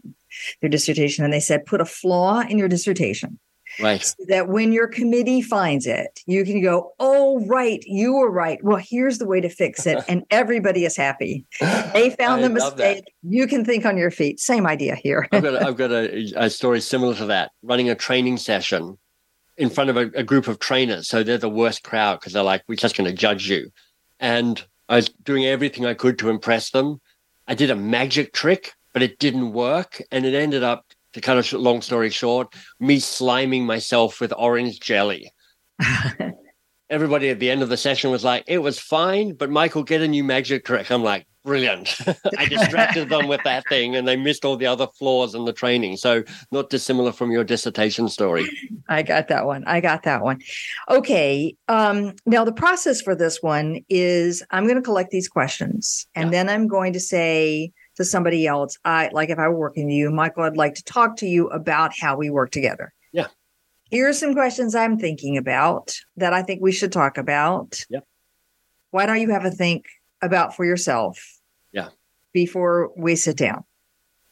[0.61, 3.39] their dissertation, and they said, "Put a flaw in your dissertation."
[3.81, 8.29] Right so that when your committee finds it, you can go, Oh, right, you were
[8.31, 8.63] right.
[8.63, 10.03] Well, here's the way to fix it.
[10.09, 11.45] And everybody is happy.
[11.93, 12.95] They found the love that.
[12.95, 13.13] mistake.
[13.21, 14.39] You can think on your feet.
[14.39, 15.27] Same idea here.
[15.31, 17.51] I've got, a, I've got a, a story similar to that.
[17.61, 18.97] Running a training session
[19.57, 22.41] in front of a, a group of trainers, so they're the worst crowd because they're
[22.43, 23.71] like, "We're just going to judge you."
[24.19, 26.99] And I was doing everything I could to impress them.
[27.47, 31.51] I did a magic trick, but it didn't work, and it ended up, to cut
[31.51, 35.31] a long story short, me sliming myself with orange jelly.
[36.89, 40.01] Everybody at the end of the session was like, "It was fine, but Michael, get
[40.01, 41.95] a new magic trick." I'm like, "Brilliant!"
[42.37, 45.53] I distracted them with that thing, and they missed all the other flaws in the
[45.53, 45.97] training.
[45.97, 48.49] So, not dissimilar from your dissertation story.
[48.89, 49.63] I got that one.
[49.67, 50.39] I got that one.
[50.89, 51.55] Okay.
[51.67, 56.33] Um, now the process for this one is I'm going to collect these questions and
[56.33, 59.93] then I'm going to say to somebody else, I like if I were working with
[59.93, 62.93] you, Michael, I'd like to talk to you about how we work together.
[63.11, 63.27] Yeah.
[63.91, 67.85] Here's some questions I'm thinking about that I think we should talk about.
[67.89, 68.05] Yep.
[68.91, 69.85] Why don't you have a think
[70.21, 71.21] about for yourself?
[71.73, 71.89] Yeah.
[72.31, 73.65] Before we sit down.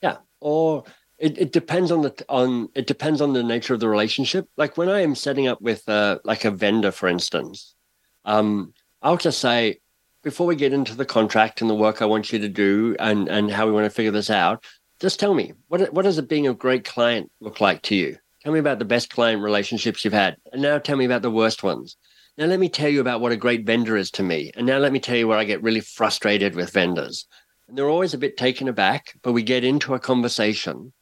[0.02, 0.86] Yeah, or
[1.18, 4.48] it, it depends on the on it depends on the nature of the relationship.
[4.56, 7.76] Like when I am setting up with uh, like a vendor, for instance,
[8.24, 9.80] um, I'll just say
[10.24, 13.28] before we get into the contract and the work I want you to do and
[13.28, 14.64] and how we want to figure this out,
[15.00, 18.18] just tell me what what does it being a great client look like to you?
[18.42, 21.32] Tell me about the best client relationships you've had, and now tell me about the
[21.32, 21.98] worst ones.
[22.38, 24.78] Now let me tell you about what a great vendor is to me, and now
[24.78, 27.26] let me tell you where I get really frustrated with vendors.
[27.68, 30.94] And they're always a bit taken aback, but we get into a conversation.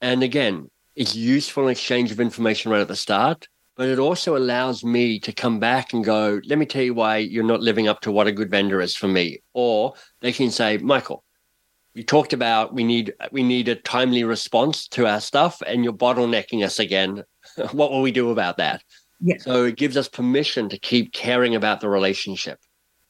[0.00, 4.84] And again, it's useful exchange of information right at the start, but it also allows
[4.84, 8.00] me to come back and go, let me tell you why you're not living up
[8.00, 9.40] to what a good vendor is for me.
[9.52, 11.24] Or they can say, Michael,
[11.94, 15.92] you talked about we need we need a timely response to our stuff and you're
[15.92, 17.22] bottlenecking us again.
[17.72, 18.82] what will we do about that?
[19.38, 22.58] So it gives us permission to keep caring about the relationship.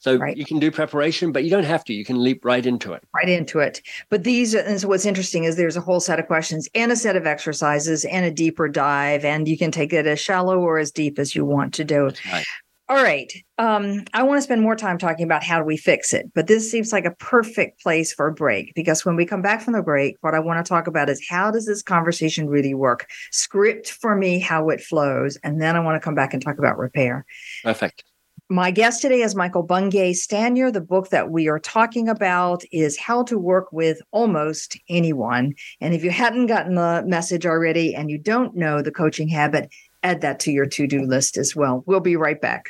[0.05, 0.37] So Right.
[0.37, 1.95] you can do preparation, but you don't have to.
[1.95, 3.03] You can leap right into it.
[3.17, 3.81] right into it.
[4.11, 6.97] But these, and so what's interesting is there's a whole set of questions and a
[6.97, 10.77] set of exercises and a deeper dive, and you can take it as shallow or
[10.77, 12.11] as deep as you want to do.
[12.31, 12.45] Right.
[12.91, 13.33] All right.
[13.57, 16.49] Um, I want to spend more time talking about how do we fix it, but
[16.49, 19.73] this seems like a perfect place for a break because when we come back from
[19.73, 23.07] the break, what I want to talk about is how does this conversation really work?
[23.33, 26.59] Script for me how it flows, and then I want to come back and talk
[26.59, 27.25] about repair.
[27.63, 28.05] Perfect.
[28.51, 30.71] My guest today is Michael Bungay Stanier.
[30.71, 35.55] The book that we are talking about is How to Work with Almost Anyone.
[35.81, 39.73] And if you hadn't gotten the message already and you don't know the coaching habit,
[40.03, 41.85] add that to your to do list as well.
[41.87, 42.67] We'll be right back.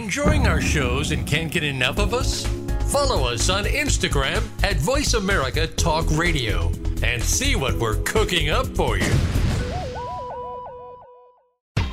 [0.00, 2.46] Enjoying our shows and can't get enough of us?
[2.90, 8.66] Follow us on Instagram at Voice America Talk Radio and see what we're cooking up
[8.68, 9.12] for you.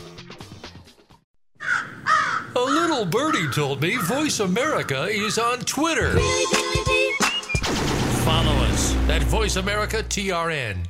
[2.56, 6.18] A little birdie told me Voice America is on Twitter.
[8.20, 10.86] Follow us at Voice America TRN.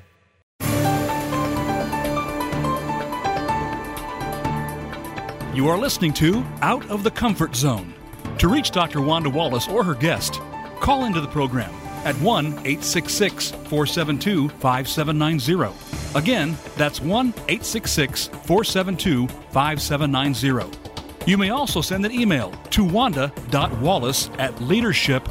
[5.54, 7.94] You are listening to Out of the Comfort Zone.
[8.38, 9.00] To reach Dr.
[9.00, 10.40] Wanda Wallace or her guest,
[10.80, 16.18] call into the program at 1 866 472 5790.
[16.18, 20.78] Again, that's 1 866 472 5790.
[21.26, 25.28] You may also send an email to wanda.wallace at leadership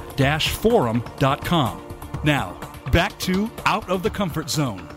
[0.48, 1.82] forum.com.
[2.24, 2.60] Now,
[2.92, 4.88] back to Out of the Comfort Zone.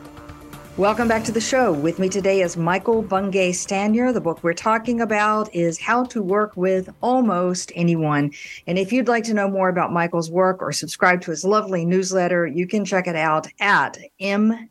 [0.78, 1.70] Welcome back to the show.
[1.70, 4.11] With me today is Michael Bungay Stanier.
[4.11, 8.30] The book we're talking about is How to Work with Almost Anyone.
[8.66, 11.85] And if you'd like to know more about Michael's work or subscribe to his lovely
[11.85, 14.62] newsletter, you can check it out at mbs.works.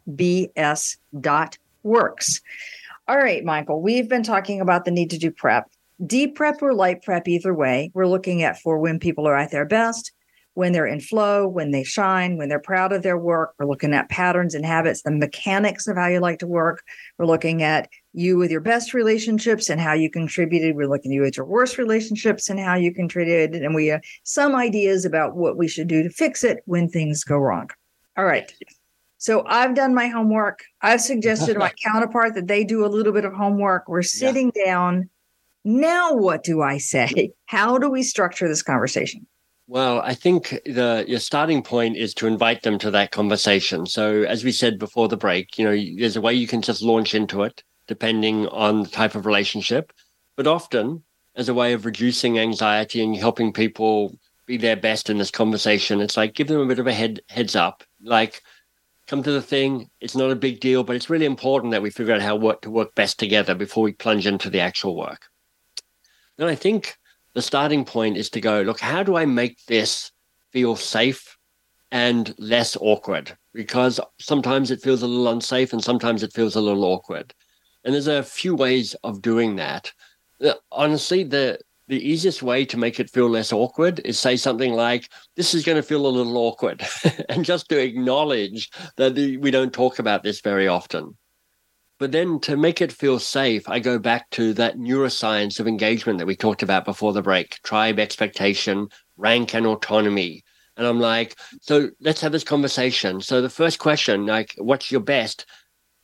[3.08, 5.70] All right, Michael, we've been talking about the need to do prep.
[6.04, 9.52] Deep prep or light prep, either way, we're looking at for when people are at
[9.52, 10.14] their best,
[10.54, 13.54] when they're in flow, when they shine, when they're proud of their work.
[13.58, 16.84] We're looking at patterns and habits, the mechanics of how you like to work.
[17.18, 20.76] We're looking at you with your best relationships and how you contributed.
[20.76, 23.62] We're looking at you at your worst relationships and how you contributed.
[23.62, 27.24] And we have some ideas about what we should do to fix it when things
[27.24, 27.70] go wrong.
[28.18, 28.52] All right.
[29.18, 30.64] So I've done my homework.
[30.82, 33.88] I've suggested to my counterpart that they do a little bit of homework.
[33.88, 34.66] We're sitting yeah.
[34.66, 35.10] down.
[35.64, 37.32] Now, what do I say?
[37.46, 39.28] How do we structure this conversation?
[39.72, 43.86] Well, I think the your starting point is to invite them to that conversation.
[43.86, 46.82] So, as we said before the break, you know, there's a way you can just
[46.82, 49.94] launch into it, depending on the type of relationship.
[50.36, 51.06] But often,
[51.38, 56.02] as a way of reducing anxiety and helping people be their best in this conversation,
[56.02, 58.42] it's like give them a bit of a head heads up, like
[59.08, 59.90] come to the thing.
[60.02, 62.60] It's not a big deal, but it's really important that we figure out how work
[62.64, 65.30] to work best together before we plunge into the actual work.
[66.38, 66.98] Then I think
[67.34, 70.12] the starting point is to go, look, how do I make this
[70.52, 71.38] feel safe
[71.91, 73.38] and less awkward?
[73.54, 77.34] Because sometimes it feels a little unsafe and sometimes it feels a little awkward.
[77.84, 79.91] And there's a few ways of doing that.
[80.72, 85.10] Honestly, the the easiest way to make it feel less awkward is say something like,
[85.36, 86.86] This is going to feel a little awkward.
[87.30, 91.17] and just to acknowledge that we don't talk about this very often.
[92.02, 96.18] But then to make it feel safe, I go back to that neuroscience of engagement
[96.18, 100.44] that we talked about before the break tribe expectation, rank, and autonomy.
[100.78, 103.22] And I'm like, so let's have this conversation.
[103.22, 105.46] So the first question, like, what's your best?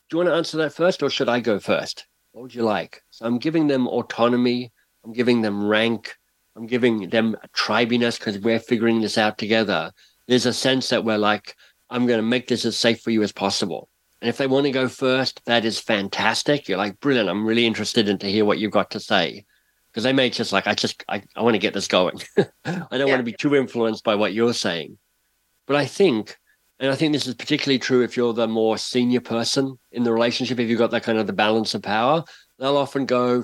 [0.08, 2.06] Do you want to answer that first or should I go first?
[2.32, 3.02] What would you like?
[3.10, 4.72] So I'm giving them autonomy.
[5.04, 6.16] I'm giving them rank.
[6.56, 9.92] I'm giving them a tribiness because we're figuring this out together.
[10.28, 11.56] There's a sense that we're like,
[11.90, 13.90] I'm going to make this as safe for you as possible.
[14.22, 16.68] And if they want to go first, that is fantastic.
[16.68, 17.30] You're like, brilliant.
[17.30, 19.46] I'm really interested in to hear what you've got to say.
[19.92, 22.20] Because they may just like, I just, I, I want to get this going.
[22.38, 23.06] I don't yeah.
[23.06, 24.98] want to be too influenced by what you're saying.
[25.68, 26.38] But I think,
[26.80, 30.14] and I think this is particularly true if you're the more senior person in the
[30.14, 32.24] relationship, if you've got that kind of the balance of power,
[32.60, 33.44] they'll often go,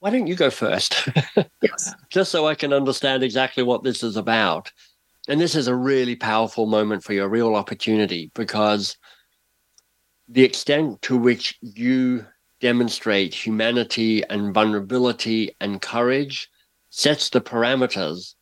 [0.00, 1.08] why don't you go first?
[1.62, 1.94] yes.
[2.08, 4.72] Just so I can understand exactly what this is about.
[5.28, 8.96] And this is a really powerful moment for your real opportunity, because
[10.32, 12.24] the extent to which you
[12.60, 16.48] demonstrate humanity and vulnerability and courage
[16.90, 18.34] sets the parameters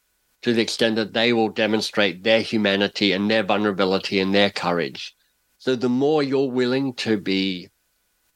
[0.42, 5.14] to the extent that they will demonstrate their humanity and their vulnerability and their courage.
[5.56, 7.70] So the more you're willing to be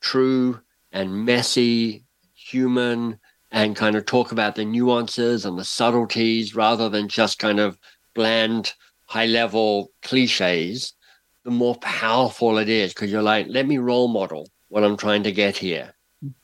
[0.01, 3.19] true and messy, human,
[3.51, 7.79] and kind of talk about the nuances and the subtleties rather than just kind of
[8.15, 8.73] bland,
[9.07, 10.95] high level cliches,
[11.45, 15.23] the more powerful it is because you're like, let me role model what I'm trying
[15.25, 15.93] to get here.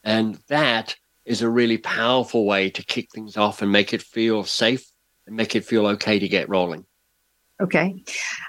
[0.05, 4.45] And that is a really powerful way to kick things off and make it feel
[4.45, 4.91] safe
[5.27, 6.85] and make it feel okay to get rolling.
[7.61, 8.03] Okay.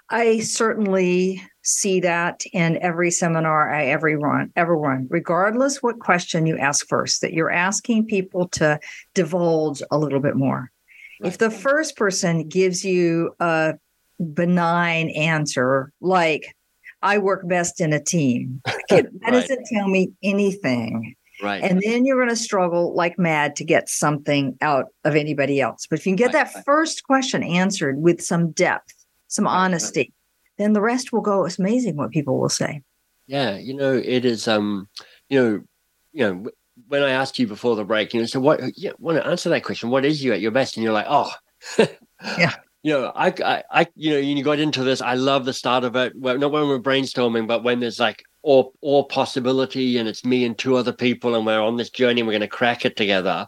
[0.10, 6.46] I certainly see that in every seminar I ever run, ever run, regardless what question
[6.46, 8.80] you ask first, that you're asking people to
[9.14, 10.72] divulge a little bit more.
[11.22, 11.28] Right.
[11.28, 13.76] If the first person gives you a
[14.34, 16.56] benign answer like,
[17.02, 19.32] I work best in a team, that right.
[19.32, 21.16] doesn't tell me anything.
[21.42, 21.64] Right.
[21.64, 25.88] And then you're going to struggle like mad to get something out of anybody else.
[25.90, 26.52] But if you can get right.
[26.54, 28.94] that first question answered with some depth,
[29.28, 30.14] some honesty,
[30.58, 31.46] then the rest will go.
[31.46, 32.82] It's amazing what people will say.
[33.28, 34.48] Yeah, you know, it is.
[34.48, 34.90] Um,
[35.30, 35.62] you know,
[36.12, 36.50] you know,
[36.88, 38.60] when I asked you before the break, you know, so what?
[38.76, 39.90] Yeah, want to answer that question?
[39.90, 40.76] What is you at your best?
[40.76, 41.32] And you're like, oh,
[42.38, 42.56] yeah.
[42.82, 45.02] You know, I, I, I, you know, you got into this.
[45.02, 46.14] I love the start of it.
[46.16, 50.46] Well, not when we're brainstorming, but when there's like all, or possibility, and it's me
[50.46, 52.96] and two other people, and we're on this journey, and we're going to crack it
[52.96, 53.48] together.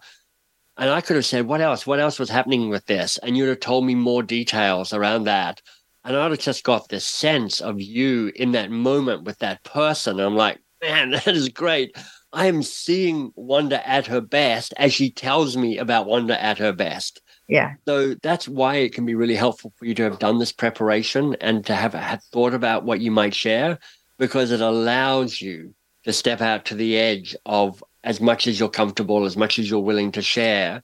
[0.78, 1.86] And I could have said, what else?
[1.86, 3.18] What else was happening with this?
[3.20, 5.62] And you'd have told me more details around that.
[6.04, 10.20] And I'd have just got this sense of you in that moment with that person.
[10.20, 11.96] And I'm like, man, that is great.
[12.34, 16.74] I am seeing Wanda at her best as she tells me about Wanda at her
[16.74, 17.22] best.
[17.52, 17.74] Yeah.
[17.86, 21.36] So that's why it can be really helpful for you to have done this preparation
[21.42, 23.78] and to have had thought about what you might share
[24.18, 25.76] because it allows you
[26.06, 29.70] to step out to the edge of as much as you're comfortable, as much as
[29.70, 30.82] you're willing to share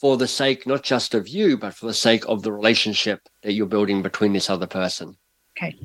[0.00, 3.52] for the sake not just of you, but for the sake of the relationship that
[3.52, 5.14] you're building between this other person.
[5.58, 5.76] Okay.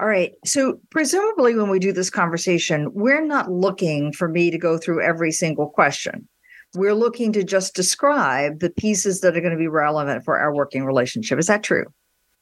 [0.00, 0.32] All right.
[0.44, 5.02] So, presumably, when we do this conversation, we're not looking for me to go through
[5.02, 6.26] every single question.
[6.74, 10.54] We're looking to just describe the pieces that are going to be relevant for our
[10.54, 11.38] working relationship.
[11.38, 11.86] Is that true?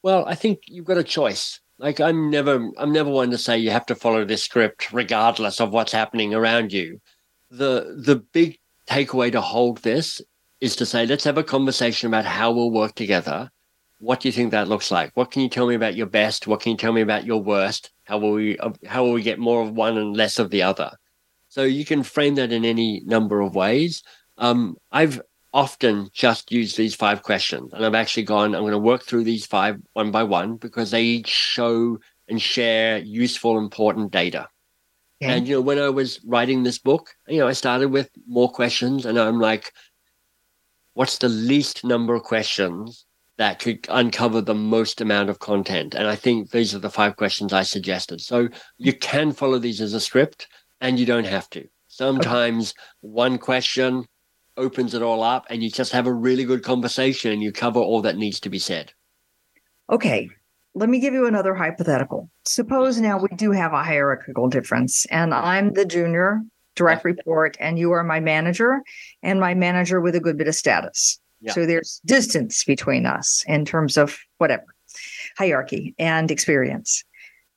[0.03, 1.59] Well, I think you've got a choice.
[1.79, 5.61] Like I'm never I'm never one to say you have to follow this script regardless
[5.61, 6.99] of what's happening around you.
[7.51, 8.57] The the big
[8.89, 10.21] takeaway to hold this
[10.59, 13.51] is to say let's have a conversation about how we'll work together.
[13.99, 15.11] What do you think that looks like?
[15.15, 16.47] What can you tell me about your best?
[16.47, 17.91] What can you tell me about your worst?
[18.05, 20.91] How will we how will we get more of one and less of the other?
[21.49, 24.03] So you can frame that in any number of ways.
[24.37, 25.21] Um, I've
[25.53, 27.73] often just used these five questions.
[27.73, 30.91] And I've actually gone, I'm going to work through these five one by one because
[30.91, 34.49] they each show and share useful, important data.
[35.21, 35.33] Okay.
[35.33, 38.51] And, you know, when I was writing this book, you know, I started with more
[38.51, 39.73] questions and I'm like,
[40.93, 43.05] what's the least number of questions
[43.37, 45.95] that could uncover the most amount of content?
[45.95, 48.21] And I think these are the five questions I suggested.
[48.21, 50.47] So you can follow these as a script
[50.81, 51.67] and you don't have to.
[51.87, 52.79] Sometimes okay.
[53.01, 54.05] one question
[54.57, 57.79] opens it all up and you just have a really good conversation and you cover
[57.79, 58.91] all that needs to be said.
[59.91, 60.29] Okay.
[60.75, 62.29] Let me give you another hypothetical.
[62.45, 66.41] Suppose now we do have a hierarchical difference and I'm the junior
[66.75, 68.81] direct report and you are my manager
[69.23, 71.19] and my manager with a good bit of status.
[71.41, 71.53] Yeah.
[71.53, 74.65] So there's distance between us in terms of whatever
[75.37, 77.03] hierarchy and experience.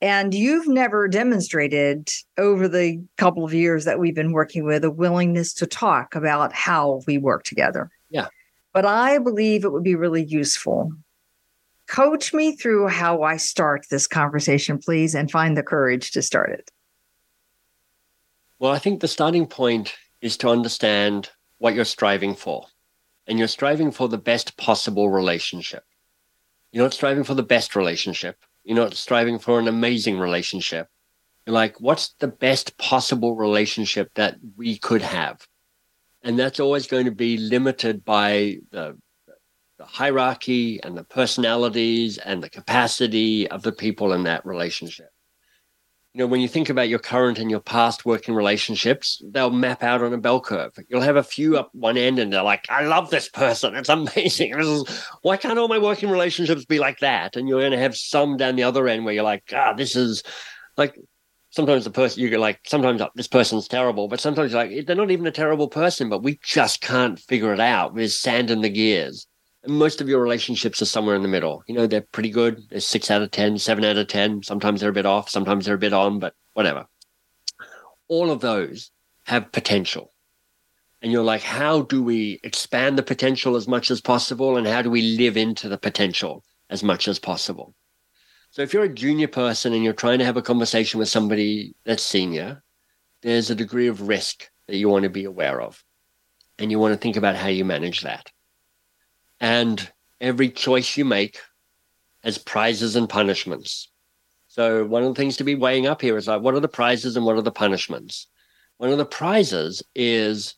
[0.02, 4.90] And you've never demonstrated over the couple of years that we've been working with a
[4.90, 7.90] willingness to talk about how we work together.
[8.08, 8.28] Yeah.
[8.72, 10.92] But I believe it would be really useful.
[11.86, 16.50] Coach me through how I start this conversation, please, and find the courage to start
[16.50, 16.70] it.
[18.58, 22.66] Well, I think the starting point is to understand what you're striving for.
[23.26, 25.84] And you're striving for the best possible relationship.
[26.72, 30.88] You're not striving for the best relationship you're not striving for an amazing relationship.
[31.46, 35.46] You're like, what's the best possible relationship that we could have?
[36.22, 38.98] And that's always going to be limited by the,
[39.78, 45.09] the hierarchy and the personalities and the capacity of the people in that relationship
[46.12, 49.82] you know, when you think about your current and your past working relationships, they'll map
[49.84, 50.72] out on a bell curve.
[50.88, 53.76] You'll have a few up one end and they're like, I love this person.
[53.76, 54.54] It's amazing.
[54.60, 57.36] This is, why can't all my working relationships be like that?
[57.36, 59.94] And you're going to have some down the other end where you're like, ah, this
[59.94, 60.24] is
[60.76, 60.96] like,
[61.50, 65.10] sometimes the person you get like sometimes this person's terrible, but sometimes like they're not
[65.10, 67.94] even a terrible person, but we just can't figure it out.
[67.94, 69.26] There's sand in the gears.
[69.66, 71.62] Most of your relationships are somewhere in the middle.
[71.66, 72.62] You know, they're pretty good.
[72.70, 74.42] They're six out of ten, seven out of 10.
[74.42, 75.28] Sometimes they're a bit off.
[75.28, 76.86] Sometimes they're a bit on, but whatever.
[78.08, 78.90] All of those
[79.24, 80.12] have potential.
[81.02, 84.56] And you're like, how do we expand the potential as much as possible?
[84.56, 87.74] And how do we live into the potential as much as possible?
[88.50, 91.74] So if you're a junior person and you're trying to have a conversation with somebody
[91.84, 92.62] that's senior,
[93.22, 95.82] there's a degree of risk that you want to be aware of.
[96.58, 98.30] And you want to think about how you manage that.
[99.40, 101.38] And every choice you make
[102.22, 103.90] has prizes and punishments.
[104.48, 106.68] So one of the things to be weighing up here is like, what are the
[106.68, 108.26] prizes and what are the punishments?
[108.78, 110.54] One of the prizes is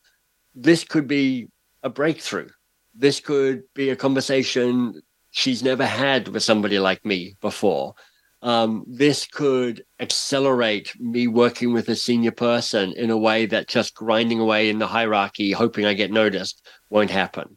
[0.55, 1.49] this could be
[1.83, 2.49] a breakthrough.
[2.95, 7.95] This could be a conversation she's never had with somebody like me before.
[8.43, 13.95] Um, this could accelerate me working with a senior person in a way that just
[13.95, 17.57] grinding away in the hierarchy, hoping I get noticed, won't happen.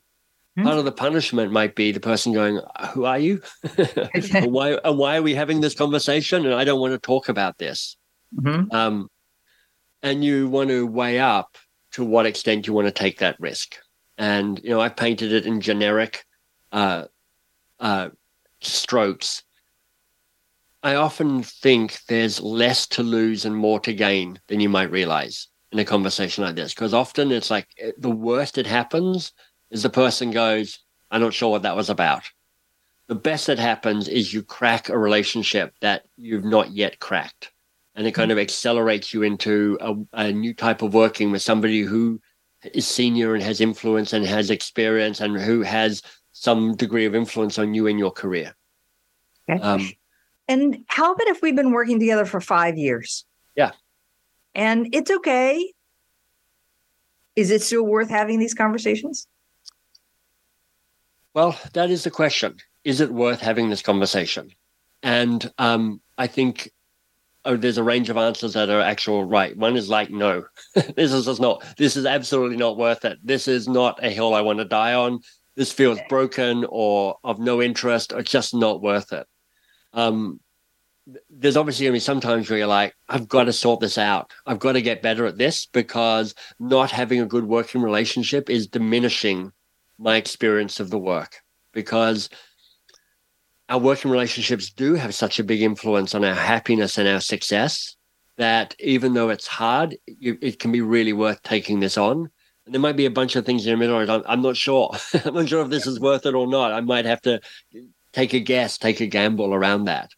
[0.57, 0.67] Mm-hmm.
[0.67, 2.61] Part of the punishment might be the person going,
[2.93, 3.41] "Who are you?
[3.77, 4.77] and why?
[4.83, 6.45] And why are we having this conversation?
[6.45, 7.97] And I don't want to talk about this."
[8.35, 8.73] Mm-hmm.
[8.73, 9.09] Um,
[10.01, 11.57] and you want to weigh up
[11.93, 13.75] to what extent you want to take that risk.
[14.17, 16.25] And you know, I've painted it in generic
[16.71, 17.05] uh,
[17.79, 18.09] uh,
[18.61, 19.43] strokes,
[20.83, 25.47] I often think there's less to lose and more to gain than you might realize
[25.71, 26.75] in a conversation like this.
[26.75, 29.33] Because often it's like eh, the worst that happens
[29.71, 30.79] is the person goes,
[31.11, 32.23] I'm not sure what that was about.
[33.07, 37.51] The best that happens is you crack a relationship that you've not yet cracked.
[37.95, 41.81] And it kind of accelerates you into a, a new type of working with somebody
[41.81, 42.19] who
[42.73, 46.01] is senior and has influence and has experience and who has
[46.31, 48.55] some degree of influence on you in your career.
[49.49, 49.61] Okay.
[49.61, 49.89] Um,
[50.47, 53.25] and how about if we've been working together for five years?
[53.55, 53.71] Yeah.
[54.53, 55.73] And it's okay.
[57.35, 59.27] Is it still worth having these conversations?
[61.35, 62.57] Well, that is the question.
[62.83, 64.49] Is it worth having this conversation?
[65.03, 66.71] And um, I think
[67.43, 69.55] oh, there's a range of answers that are actual right.
[69.55, 73.19] One is like, no, this is just not, this is absolutely not worth it.
[73.23, 75.19] This is not a hill I want to die on
[75.55, 79.25] this feels broken or of no interest or just not worth it.
[79.93, 80.39] Um,
[81.29, 83.97] there's obviously going to be some times where you're like, I've got to sort this
[83.97, 84.31] out.
[84.45, 88.67] I've got to get better at this because not having a good working relationship is
[88.67, 89.51] diminishing
[89.97, 91.41] my experience of the work
[91.73, 92.29] because
[93.69, 97.95] our working relationships do have such a big influence on our happiness and our success
[98.37, 102.29] that even though it's hard, it can be really worth taking this on
[102.65, 104.09] and there might be a bunch of things in the middle.
[104.09, 104.95] I'm, I'm not sure.
[105.25, 106.71] I'm not sure if this is worth it or not.
[106.71, 107.39] I might have to
[108.11, 110.11] take a guess, take a gamble around that.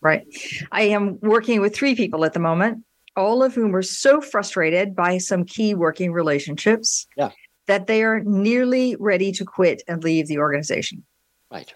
[0.00, 0.26] Right.
[0.72, 2.84] I am working with three people at the moment,
[3.16, 7.30] all of whom are so frustrated by some key working relationships yeah.
[7.70, 11.04] That they are nearly ready to quit and leave the organization.
[11.52, 11.72] Right.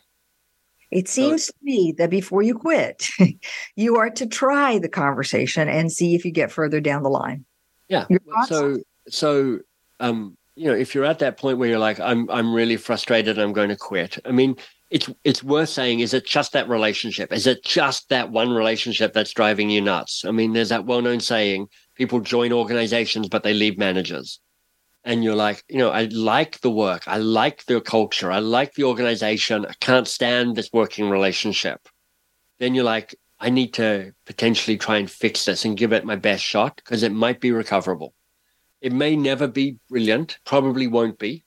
[0.90, 3.07] It seems so, to me that before you quit,
[3.76, 7.45] you are to try the conversation and see if you get further down the line.
[7.88, 8.07] Yeah.
[8.49, 8.78] So,
[9.09, 9.61] so
[10.01, 13.38] um, you know, if you're at that point where you're like, I'm I'm really frustrated,
[13.38, 14.18] I'm going to quit.
[14.24, 14.57] I mean,
[14.90, 17.32] it's it's worth saying, is it just that relationship?
[17.32, 20.24] Is it just that one relationship that's driving you nuts?
[20.24, 24.40] I mean, there's that well-known saying, people join organizations, but they leave managers.
[25.05, 28.72] And you're like, you know, I like the work, I like the culture, I like
[28.72, 31.88] the organization, I can't stand this working relationship.
[32.59, 36.16] Then you're like, I need to potentially try and fix this and give it my
[36.16, 38.14] best shot because it might be recoverable.
[38.80, 41.44] It may never be brilliant, probably won't be.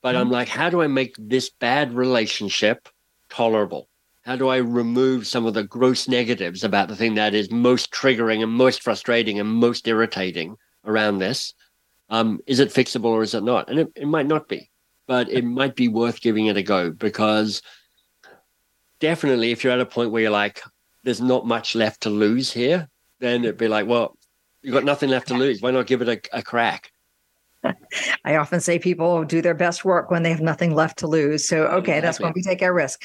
[0.00, 2.88] But mm I'm like, how do I make this bad relationship
[3.28, 3.88] tolerable?
[4.22, 7.90] How do I remove some of the gross negatives about the thing that is most
[7.90, 11.54] triggering and most frustrating and most irritating around this?
[12.12, 13.68] Um, is it fixable or is it not?
[13.68, 14.70] And it, it might not be,
[15.08, 17.62] but it might be worth giving it a go because
[19.00, 20.62] definitely if you're at a point where you're like,
[21.02, 22.88] there's not much left to lose here,
[23.18, 24.16] then it'd be like, well,
[24.62, 25.60] You've got nothing left to lose.
[25.60, 26.92] Why not give it a, a crack?
[28.24, 31.46] I often say people do their best work when they have nothing left to lose.
[31.46, 33.02] So, okay, that's when we take our risk.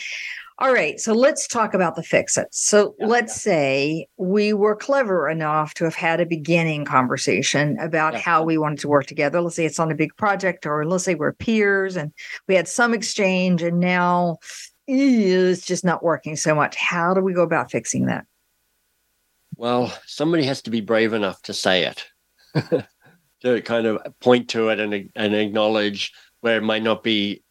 [0.59, 2.47] All right, so let's talk about the fix it.
[2.51, 3.51] So, yeah, let's yeah.
[3.51, 8.19] say we were clever enough to have had a beginning conversation about yeah.
[8.19, 9.39] how we wanted to work together.
[9.39, 12.11] Let's say it's on a big project, or let's say we're peers and
[12.47, 14.37] we had some exchange, and now
[14.87, 16.75] it's just not working so much.
[16.75, 18.25] How do we go about fixing that?
[19.57, 22.07] Well, somebody has to be brave enough to say it,
[23.41, 27.43] to kind of point to it and, and acknowledge where it might not be,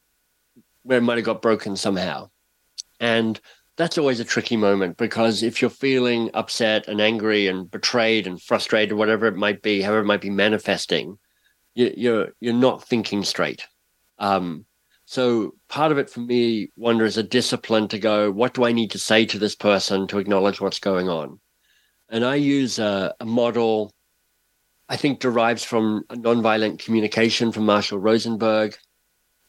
[0.82, 2.30] where it might have got broken somehow.
[3.00, 3.40] And
[3.76, 8.40] that's always a tricky moment because if you're feeling upset and angry and betrayed and
[8.40, 11.18] frustrated, whatever it might be, however it might be manifesting,
[11.74, 13.66] you, you're you're not thinking straight.
[14.18, 14.64] Um,
[15.04, 18.72] so part of it for me, Wanda is a discipline to go, what do I
[18.72, 21.38] need to say to this person to acknowledge what's going on?
[22.08, 23.92] And I use a, a model
[24.88, 28.76] I think derives from nonviolent communication from Marshall Rosenberg.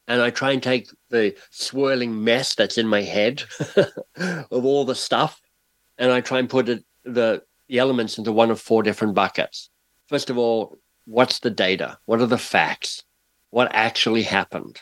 [0.07, 3.43] And I try and take the swirling mess that's in my head
[4.15, 5.41] of all the stuff,
[5.97, 9.69] and I try and put it, the, the elements into one of four different buckets.
[10.07, 11.97] First of all, what's the data?
[12.05, 13.03] What are the facts?
[13.49, 14.81] What actually happened?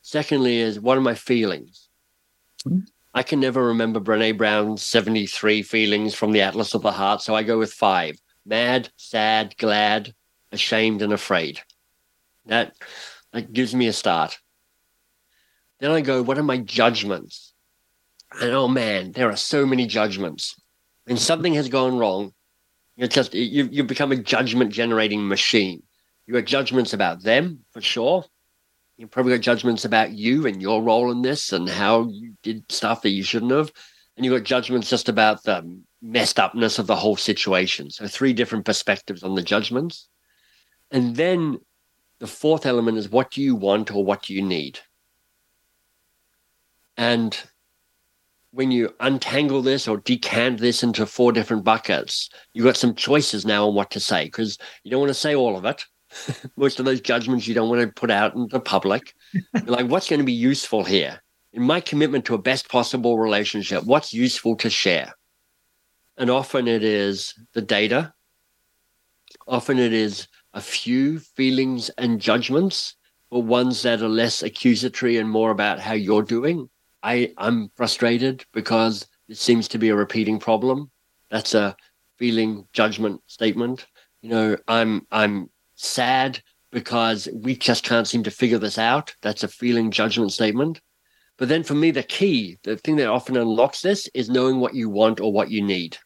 [0.00, 1.88] Secondly, is what are my feelings?
[3.14, 7.34] I can never remember Brene Brown's 73 feelings from the Atlas of the Heart, so
[7.34, 10.14] I go with five mad, sad, glad,
[10.52, 11.60] ashamed, and afraid.
[12.46, 12.74] That,
[13.32, 14.38] that gives me a start.
[15.80, 17.54] Then I go, what are my judgments?
[18.40, 20.60] And oh man, there are so many judgments.
[21.04, 22.32] When something has gone wrong,
[22.96, 25.82] you just you you become a judgment generating machine.
[26.26, 28.24] You got judgments about them for sure.
[28.98, 32.70] You probably got judgments about you and your role in this and how you did
[32.70, 33.72] stuff that you shouldn't have.
[34.16, 37.90] And you got judgments just about the messed upness of the whole situation.
[37.90, 40.08] So three different perspectives on the judgments.
[40.90, 41.60] And then
[42.20, 44.80] the fourth element is what do you want or what do you need?
[46.96, 47.38] And
[48.50, 53.46] when you untangle this or decant this into four different buckets, you've got some choices
[53.46, 55.84] now on what to say because you don't want to say all of it.
[56.56, 59.14] Most of those judgments you don't want to put out into the public.
[59.32, 61.22] You're like, what's going to be useful here?
[61.52, 65.12] In my commitment to a best possible relationship, what's useful to share?
[66.16, 68.12] And often it is the data.
[69.46, 70.26] Often it is
[70.58, 72.96] a few feelings and judgments,
[73.30, 76.68] but ones that are less accusatory and more about how you're doing.
[77.00, 80.90] I, I'm frustrated because it seems to be a repeating problem.
[81.30, 81.76] That's a
[82.16, 83.86] feeling judgment statement.
[84.20, 86.42] You know, I'm I'm sad
[86.72, 89.14] because we just can't seem to figure this out.
[89.22, 90.80] That's a feeling judgment statement.
[91.36, 94.74] But then for me, the key, the thing that often unlocks this is knowing what
[94.74, 95.98] you want or what you need.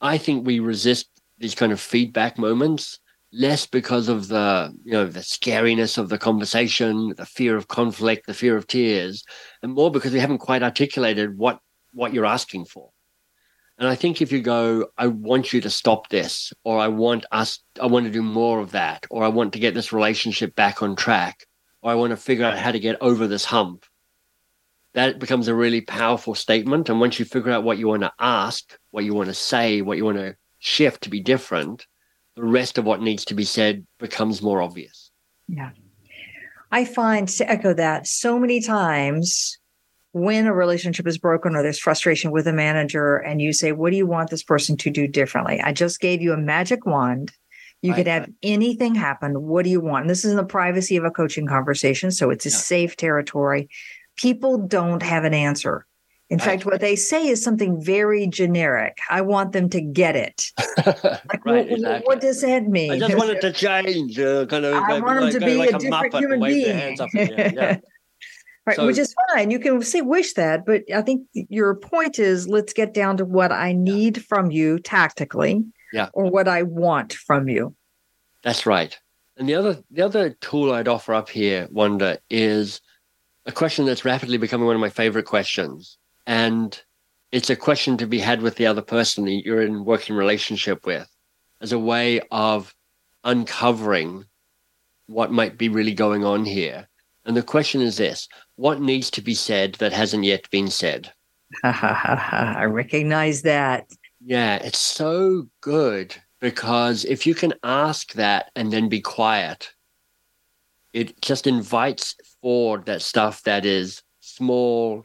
[0.00, 3.00] I think we resist these kind of feedback moments
[3.32, 8.26] less because of the you know the scariness of the conversation the fear of conflict
[8.26, 9.24] the fear of tears
[9.62, 11.60] and more because we haven't quite articulated what
[11.92, 12.90] what you're asking for
[13.78, 17.24] and i think if you go i want you to stop this or i want
[17.30, 20.54] us i want to do more of that or i want to get this relationship
[20.56, 21.46] back on track
[21.82, 23.84] or i want to figure out how to get over this hump
[24.92, 26.88] that becomes a really powerful statement.
[26.88, 29.82] And once you figure out what you want to ask, what you want to say,
[29.82, 31.86] what you want to shift to be different,
[32.36, 35.10] the rest of what needs to be said becomes more obvious.
[35.48, 35.70] Yeah.
[36.70, 39.58] I find to echo that so many times
[40.12, 43.90] when a relationship is broken or there's frustration with a manager and you say, What
[43.90, 45.60] do you want this person to do differently?
[45.60, 47.32] I just gave you a magic wand.
[47.82, 49.40] You could have anything happen.
[49.40, 50.02] What do you want?
[50.02, 52.10] And this is in the privacy of a coaching conversation.
[52.10, 52.56] So it's a yeah.
[52.56, 53.70] safe territory
[54.20, 55.86] people don't have an answer.
[56.30, 58.98] In fact, what they say is something very generic.
[59.10, 60.52] I want them to get it.
[60.86, 62.02] Like, right, what, exactly.
[62.06, 62.92] what, does that mean?
[62.92, 64.18] I just want it to change.
[64.18, 64.74] Uh, kind of.
[64.74, 66.96] I like, want them to be like a, a different human being.
[67.14, 67.78] Yeah.
[68.66, 69.50] right, so, which is fine.
[69.50, 73.24] You can say wish that, but I think your point is let's get down to
[73.24, 74.22] what I need yeah.
[74.28, 77.74] from you tactically, yeah, or what I want from you.
[78.42, 78.98] That's right.
[79.36, 82.80] And the other the other tool I'd offer up here, Wanda, is
[83.46, 85.98] a question that's rapidly becoming one of my favorite questions.
[86.30, 86.80] And
[87.32, 90.86] it's a question to be had with the other person that you're in working relationship
[90.86, 91.10] with
[91.60, 92.72] as a way of
[93.24, 94.24] uncovering
[95.06, 96.88] what might be really going on here.
[97.24, 101.12] And the question is this what needs to be said that hasn't yet been said?
[101.64, 103.90] I recognize that.
[104.24, 109.72] Yeah, it's so good because if you can ask that and then be quiet,
[110.92, 115.02] it just invites forward that stuff that is small,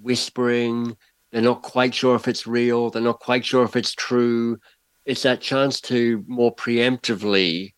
[0.00, 0.96] whispering.
[1.30, 2.90] They're not quite sure if it's real.
[2.90, 4.58] They're not quite sure if it's true.
[5.04, 7.74] It's that chance to more preemptively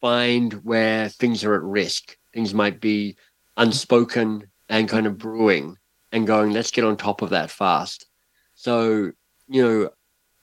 [0.00, 2.16] find where things are at risk.
[2.32, 3.16] Things might be
[3.56, 5.76] unspoken and kind of brewing
[6.12, 8.06] and going, let's get on top of that fast.
[8.54, 9.12] So,
[9.48, 9.90] you know,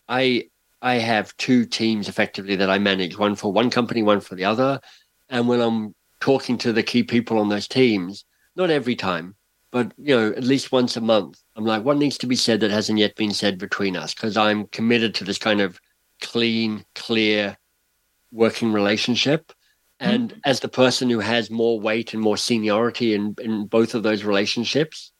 [0.07, 0.49] I
[0.81, 4.45] I have two teams effectively that I manage, one for one company, one for the
[4.45, 4.81] other.
[5.29, 9.35] And when I'm talking to the key people on those teams, not every time,
[9.73, 11.41] but you know, at least once a month.
[11.55, 14.13] I'm like, what needs to be said that hasn't yet been said between us?
[14.13, 15.79] Because I'm committed to this kind of
[16.21, 17.57] clean, clear
[18.31, 19.51] working relationship.
[19.99, 20.11] Mm-hmm.
[20.13, 20.39] And mm-hmm.
[20.45, 24.23] as the person who has more weight and more seniority in, in both of those
[24.23, 25.11] relationships,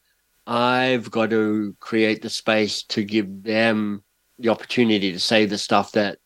[0.45, 4.03] I've got to create the space to give them
[4.37, 6.19] the opportunity to say the stuff that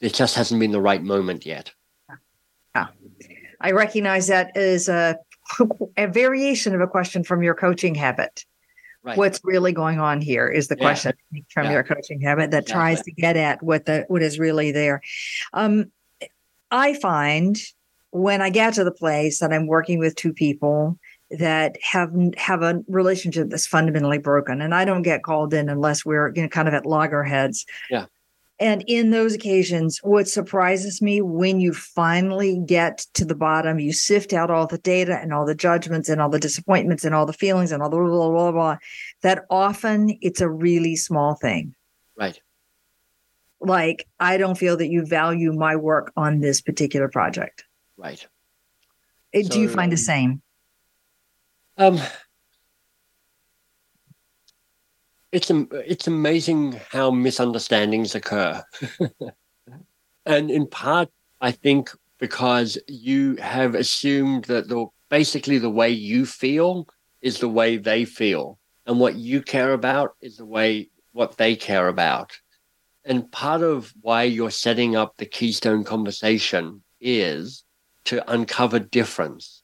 [0.00, 1.70] it just hasn't been the right moment yet.
[2.74, 2.86] Yeah.
[3.60, 5.18] I recognize that as a,
[5.96, 8.44] a variation of a question from your coaching habit.
[9.02, 9.16] Right.
[9.16, 10.84] What's really going on here is the yeah.
[10.84, 11.12] question
[11.48, 11.72] from yeah.
[11.72, 12.74] your coaching habit that exactly.
[12.74, 15.00] tries to get at what the what is really there.
[15.54, 15.90] Um,
[16.70, 17.56] I find
[18.10, 20.98] when I get to the place that I'm working with two people
[21.30, 26.04] that have have a relationship that's fundamentally broken, and I don't get called in unless
[26.04, 27.64] we're you know, kind of at loggerheads.
[27.88, 28.06] Yeah.
[28.60, 33.94] And in those occasions, what surprises me when you finally get to the bottom, you
[33.94, 37.24] sift out all the data and all the judgments and all the disappointments and all
[37.24, 38.76] the feelings and all the blah, blah, blah, blah,
[39.22, 41.74] that often it's a really small thing.
[42.18, 42.38] Right.
[43.62, 47.64] Like, I don't feel that you value my work on this particular project.
[47.96, 48.26] Right.
[49.34, 50.42] So, Do you find the same?
[51.78, 51.98] Um,
[55.32, 58.62] it's it's amazing how misunderstandings occur,
[60.26, 61.08] and in part,
[61.40, 66.86] I think because you have assumed that the basically the way you feel
[67.22, 71.56] is the way they feel, and what you care about is the way what they
[71.56, 72.32] care about.
[73.04, 77.64] And part of why you're setting up the Keystone conversation is
[78.04, 79.62] to uncover difference.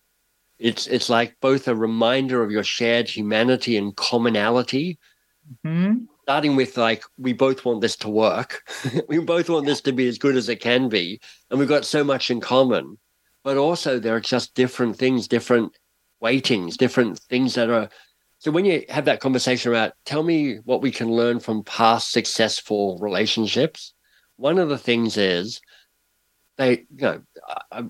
[0.58, 4.98] It's it's like both a reminder of your shared humanity and commonality,
[5.64, 6.04] Mm-hmm.
[6.22, 8.62] Starting with like, we both want this to work.
[9.08, 11.20] we both want this to be as good as it can be.
[11.50, 12.98] And we've got so much in common.
[13.44, 15.76] But also, there are just different things, different
[16.20, 17.88] weightings, different things that are.
[18.38, 22.10] So when you have that conversation about, tell me what we can learn from past
[22.10, 23.94] successful relationships,
[24.36, 25.60] one of the things is
[26.58, 27.22] they, you know,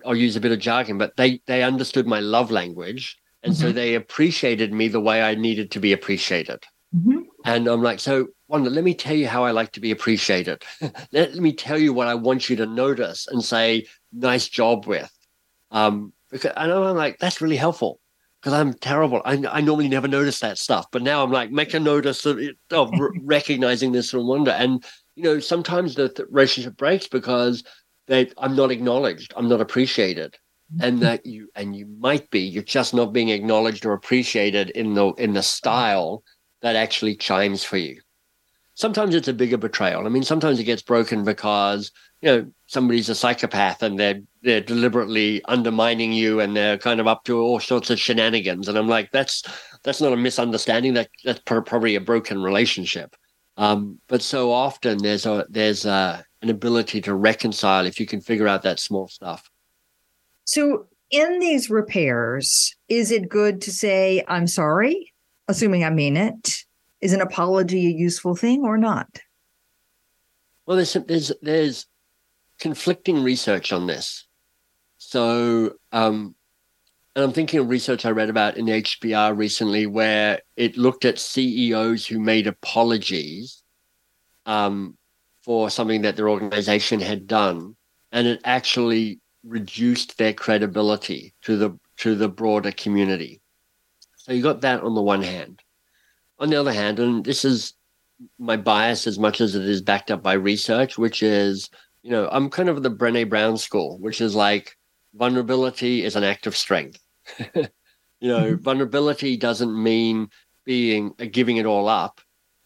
[0.04, 3.62] I'll use a bit of jargon, but they they understood my love language, and mm-hmm.
[3.62, 6.64] so they appreciated me the way I needed to be appreciated.
[6.95, 7.20] Mm-hmm.
[7.45, 10.62] And I'm like, so Wanda, let me tell you how I like to be appreciated.
[11.12, 15.11] let me tell you what I want you to notice and say, nice job with.
[15.70, 18.01] Um, because I know I'm like, that's really helpful
[18.41, 19.22] because I'm terrible.
[19.24, 22.41] I, I normally never notice that stuff, but now I'm like, make a notice of,
[22.70, 22.91] of
[23.22, 24.55] recognizing this and Wanda.
[24.55, 24.84] And,
[25.14, 27.64] you know, sometimes the, relationship breaks because
[28.07, 29.32] they, I'm not acknowledged.
[29.37, 30.37] I'm not appreciated
[30.80, 34.95] and that you and you might be you're just not being acknowledged or appreciated in
[34.95, 36.24] the in the style
[36.66, 38.00] that actually chimes for you.
[38.74, 40.04] Sometimes it's a bigger betrayal.
[40.04, 44.60] I mean, sometimes it gets broken because you know somebody's a psychopath and they're they're
[44.60, 48.66] deliberately undermining you and they're kind of up to all sorts of shenanigans.
[48.66, 49.44] And I'm like, that's
[49.84, 50.94] that's not a misunderstanding.
[50.94, 53.14] That that's probably a broken relationship.
[53.56, 58.20] Um, but so often there's a there's a, an ability to reconcile if you can
[58.20, 59.48] figure out that small stuff.
[60.44, 65.12] So in these repairs, is it good to say I'm sorry?
[65.49, 66.51] Assuming I mean it,
[67.01, 69.20] is an apology a useful thing or not?
[70.66, 71.86] Well, there's there's there's
[72.59, 74.26] conflicting research on this.
[74.99, 76.34] So, um,
[77.14, 81.05] and I'm thinking of research I read about in the HBR recently, where it looked
[81.05, 83.62] at CEOs who made apologies
[84.47, 84.97] um,
[85.42, 87.76] for something that their organization had done,
[88.11, 93.40] and it actually reduced their credibility to the to the broader community.
[94.26, 95.62] So you got that on the one hand.
[96.40, 97.74] On the other hand, and this is
[98.40, 101.70] my bias as much as it is backed up by research, which is,
[102.02, 104.76] you know, I'm kind of the Brene Brown school, which is like
[105.14, 106.98] vulnerability is an act of strength.
[107.54, 107.68] you
[108.20, 108.62] know, mm-hmm.
[108.64, 110.28] vulnerability doesn't mean
[110.64, 112.20] being uh, giving it all up.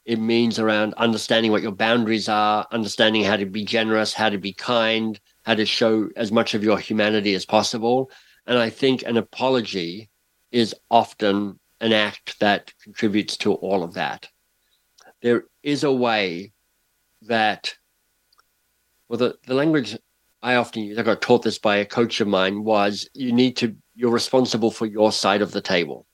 [0.06, 4.38] It means around understanding what your boundaries are, understanding how to be generous, how to
[4.38, 8.10] be kind, how to show as much of your humanity as possible.
[8.46, 10.09] And I think an apology
[10.52, 14.28] is often an act that contributes to all of that.
[15.22, 16.52] There is a way
[17.22, 17.74] that,
[19.08, 19.96] well, the, the language
[20.42, 23.56] I often use, I got taught this by a coach of mine, was you need
[23.58, 26.06] to, you're responsible for your side of the table.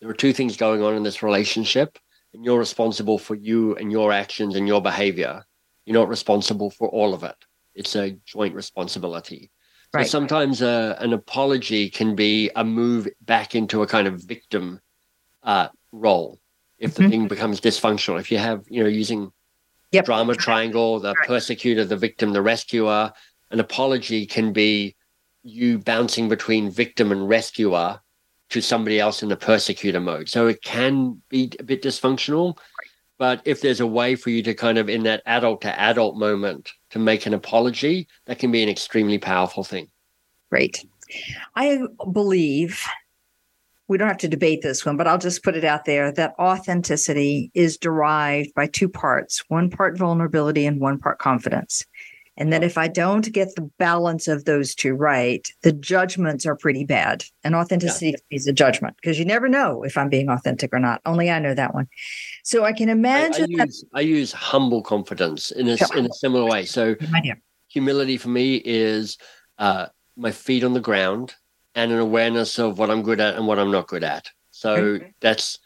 [0.00, 1.98] There are two things going on in this relationship,
[2.34, 5.42] and you're responsible for you and your actions and your behavior.
[5.86, 7.36] You're not responsible for all of it.
[7.74, 9.50] It's a joint responsibility.
[9.94, 10.06] Right.
[10.06, 14.80] So sometimes uh, an apology can be a move back into a kind of victim
[15.44, 16.40] uh, role
[16.78, 17.10] if the mm-hmm.
[17.10, 18.18] thing becomes dysfunctional.
[18.18, 19.30] If you have, you know, using
[19.92, 20.04] yep.
[20.04, 21.28] drama triangle, the right.
[21.28, 23.12] persecutor, the victim, the rescuer,
[23.52, 24.96] an apology can be
[25.44, 28.00] you bouncing between victim and rescuer
[28.50, 30.28] to somebody else in the persecutor mode.
[30.28, 32.58] So it can be a bit dysfunctional.
[33.18, 36.16] But if there's a way for you to kind of in that adult to adult
[36.16, 39.88] moment to make an apology, that can be an extremely powerful thing.
[40.50, 40.84] Great.
[41.54, 41.80] I
[42.12, 42.82] believe
[43.88, 46.34] we don't have to debate this one, but I'll just put it out there that
[46.38, 51.84] authenticity is derived by two parts one part vulnerability and one part confidence.
[52.36, 56.56] And that if I don't get the balance of those two right, the judgments are
[56.56, 57.24] pretty bad.
[57.44, 58.36] And authenticity yeah.
[58.36, 61.00] is a judgment because you never know if I'm being authentic or not.
[61.06, 61.86] Only I know that one.
[62.44, 66.12] So I can imagine I, I, use, I use, humble confidence in a, in a
[66.12, 66.66] similar way.
[66.66, 66.94] So
[67.68, 69.16] humility for me is
[69.58, 71.34] uh, my feet on the ground
[71.74, 74.28] and an awareness of what I'm good at and what I'm not good at.
[74.50, 75.14] So okay.
[75.20, 75.58] that's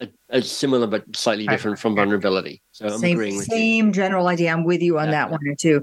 [0.00, 2.62] a, a, similar but slightly different from vulnerability.
[2.70, 3.92] So I'm same, agreeing with same you.
[3.92, 4.52] general idea.
[4.52, 5.12] I'm with you on yeah.
[5.12, 5.82] that one too.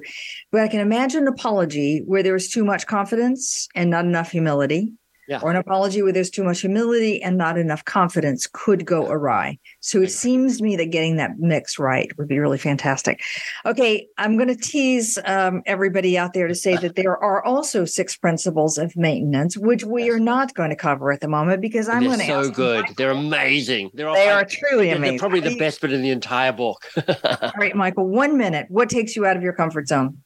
[0.51, 4.29] But I can imagine an apology where there was too much confidence and not enough
[4.29, 4.93] humility
[5.27, 5.39] yeah.
[5.41, 9.57] or an apology where there's too much humility and not enough confidence could go awry.
[9.79, 13.21] So it seems to me that getting that mix right would be really fantastic.
[13.65, 17.85] Okay, I'm going to tease um, everybody out there to say that there are also
[17.85, 21.87] six principles of maintenance, which we are not going to cover at the moment because
[21.87, 22.25] I'm going to.
[22.25, 23.91] So good, they're amazing.
[23.93, 25.17] They're they are truly amazing.
[25.17, 26.85] They're probably the best bit in the entire book.
[27.07, 28.07] All right, Michael.
[28.07, 28.67] One minute.
[28.69, 30.22] What takes you out of your comfort zone?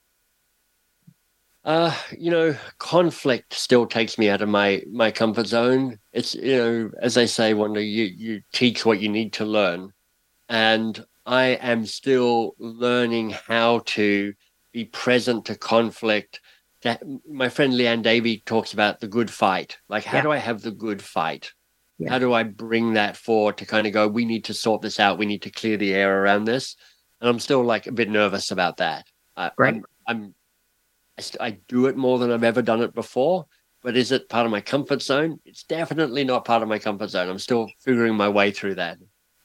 [1.68, 6.00] Uh, you know, conflict still takes me out of my my comfort zone.
[6.14, 9.92] It's you know, as they say, Wanda, you you teach what you need to learn,
[10.48, 14.34] and I am still learning how to
[14.72, 16.40] be present to conflict.
[16.84, 19.78] That my friend Liane Davey talks about the good fight.
[19.90, 20.24] Like, how yeah.
[20.24, 21.52] do I have the good fight?
[21.98, 22.12] Yeah.
[22.12, 24.08] How do I bring that forward to kind of go?
[24.08, 25.18] We need to sort this out.
[25.18, 26.78] We need to clear the air around this,
[27.20, 29.06] and I'm still like a bit nervous about that.
[29.36, 29.74] I, right.
[29.76, 30.34] I'm, I'm
[31.20, 33.46] I, I do it more than I've ever done it before.
[33.84, 35.40] But is it part of my comfort zone?
[35.46, 37.30] It's definitely not part of my comfort zone.
[37.30, 38.98] I'm still figuring my way through that.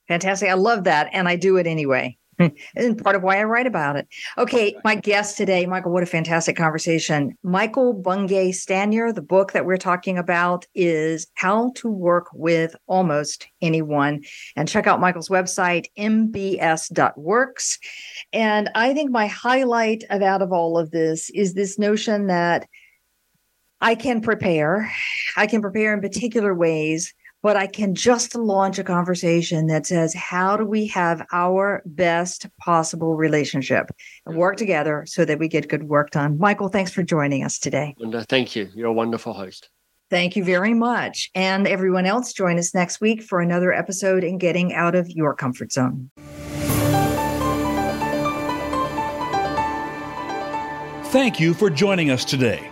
[0.08, 0.48] Fantastic.
[0.48, 1.10] I love that.
[1.12, 2.18] And I do it anyway.
[2.38, 4.08] And part of why I write about it.
[4.38, 7.36] Okay, my guest today, Michael, what a fantastic conversation.
[7.42, 13.46] Michael Bungay Stanier, the book that we're talking about is How to Work with Almost
[13.60, 14.22] Anyone.
[14.56, 17.78] And check out Michael's website, mbs.works.
[18.32, 22.66] And I think my highlight of out of all of this is this notion that
[23.80, 24.92] I can prepare.
[25.36, 27.12] I can prepare in particular ways
[27.42, 32.46] but I can just launch a conversation that says, how do we have our best
[32.58, 33.90] possible relationship
[34.26, 36.38] and work together so that we get good work done?
[36.38, 37.94] Michael, thanks for joining us today.
[37.98, 38.70] Linda, thank you.
[38.74, 39.68] You're a wonderful host.
[40.08, 41.30] Thank you very much.
[41.34, 45.34] And everyone else, join us next week for another episode in Getting Out of Your
[45.34, 46.10] Comfort Zone.
[51.12, 52.71] Thank you for joining us today.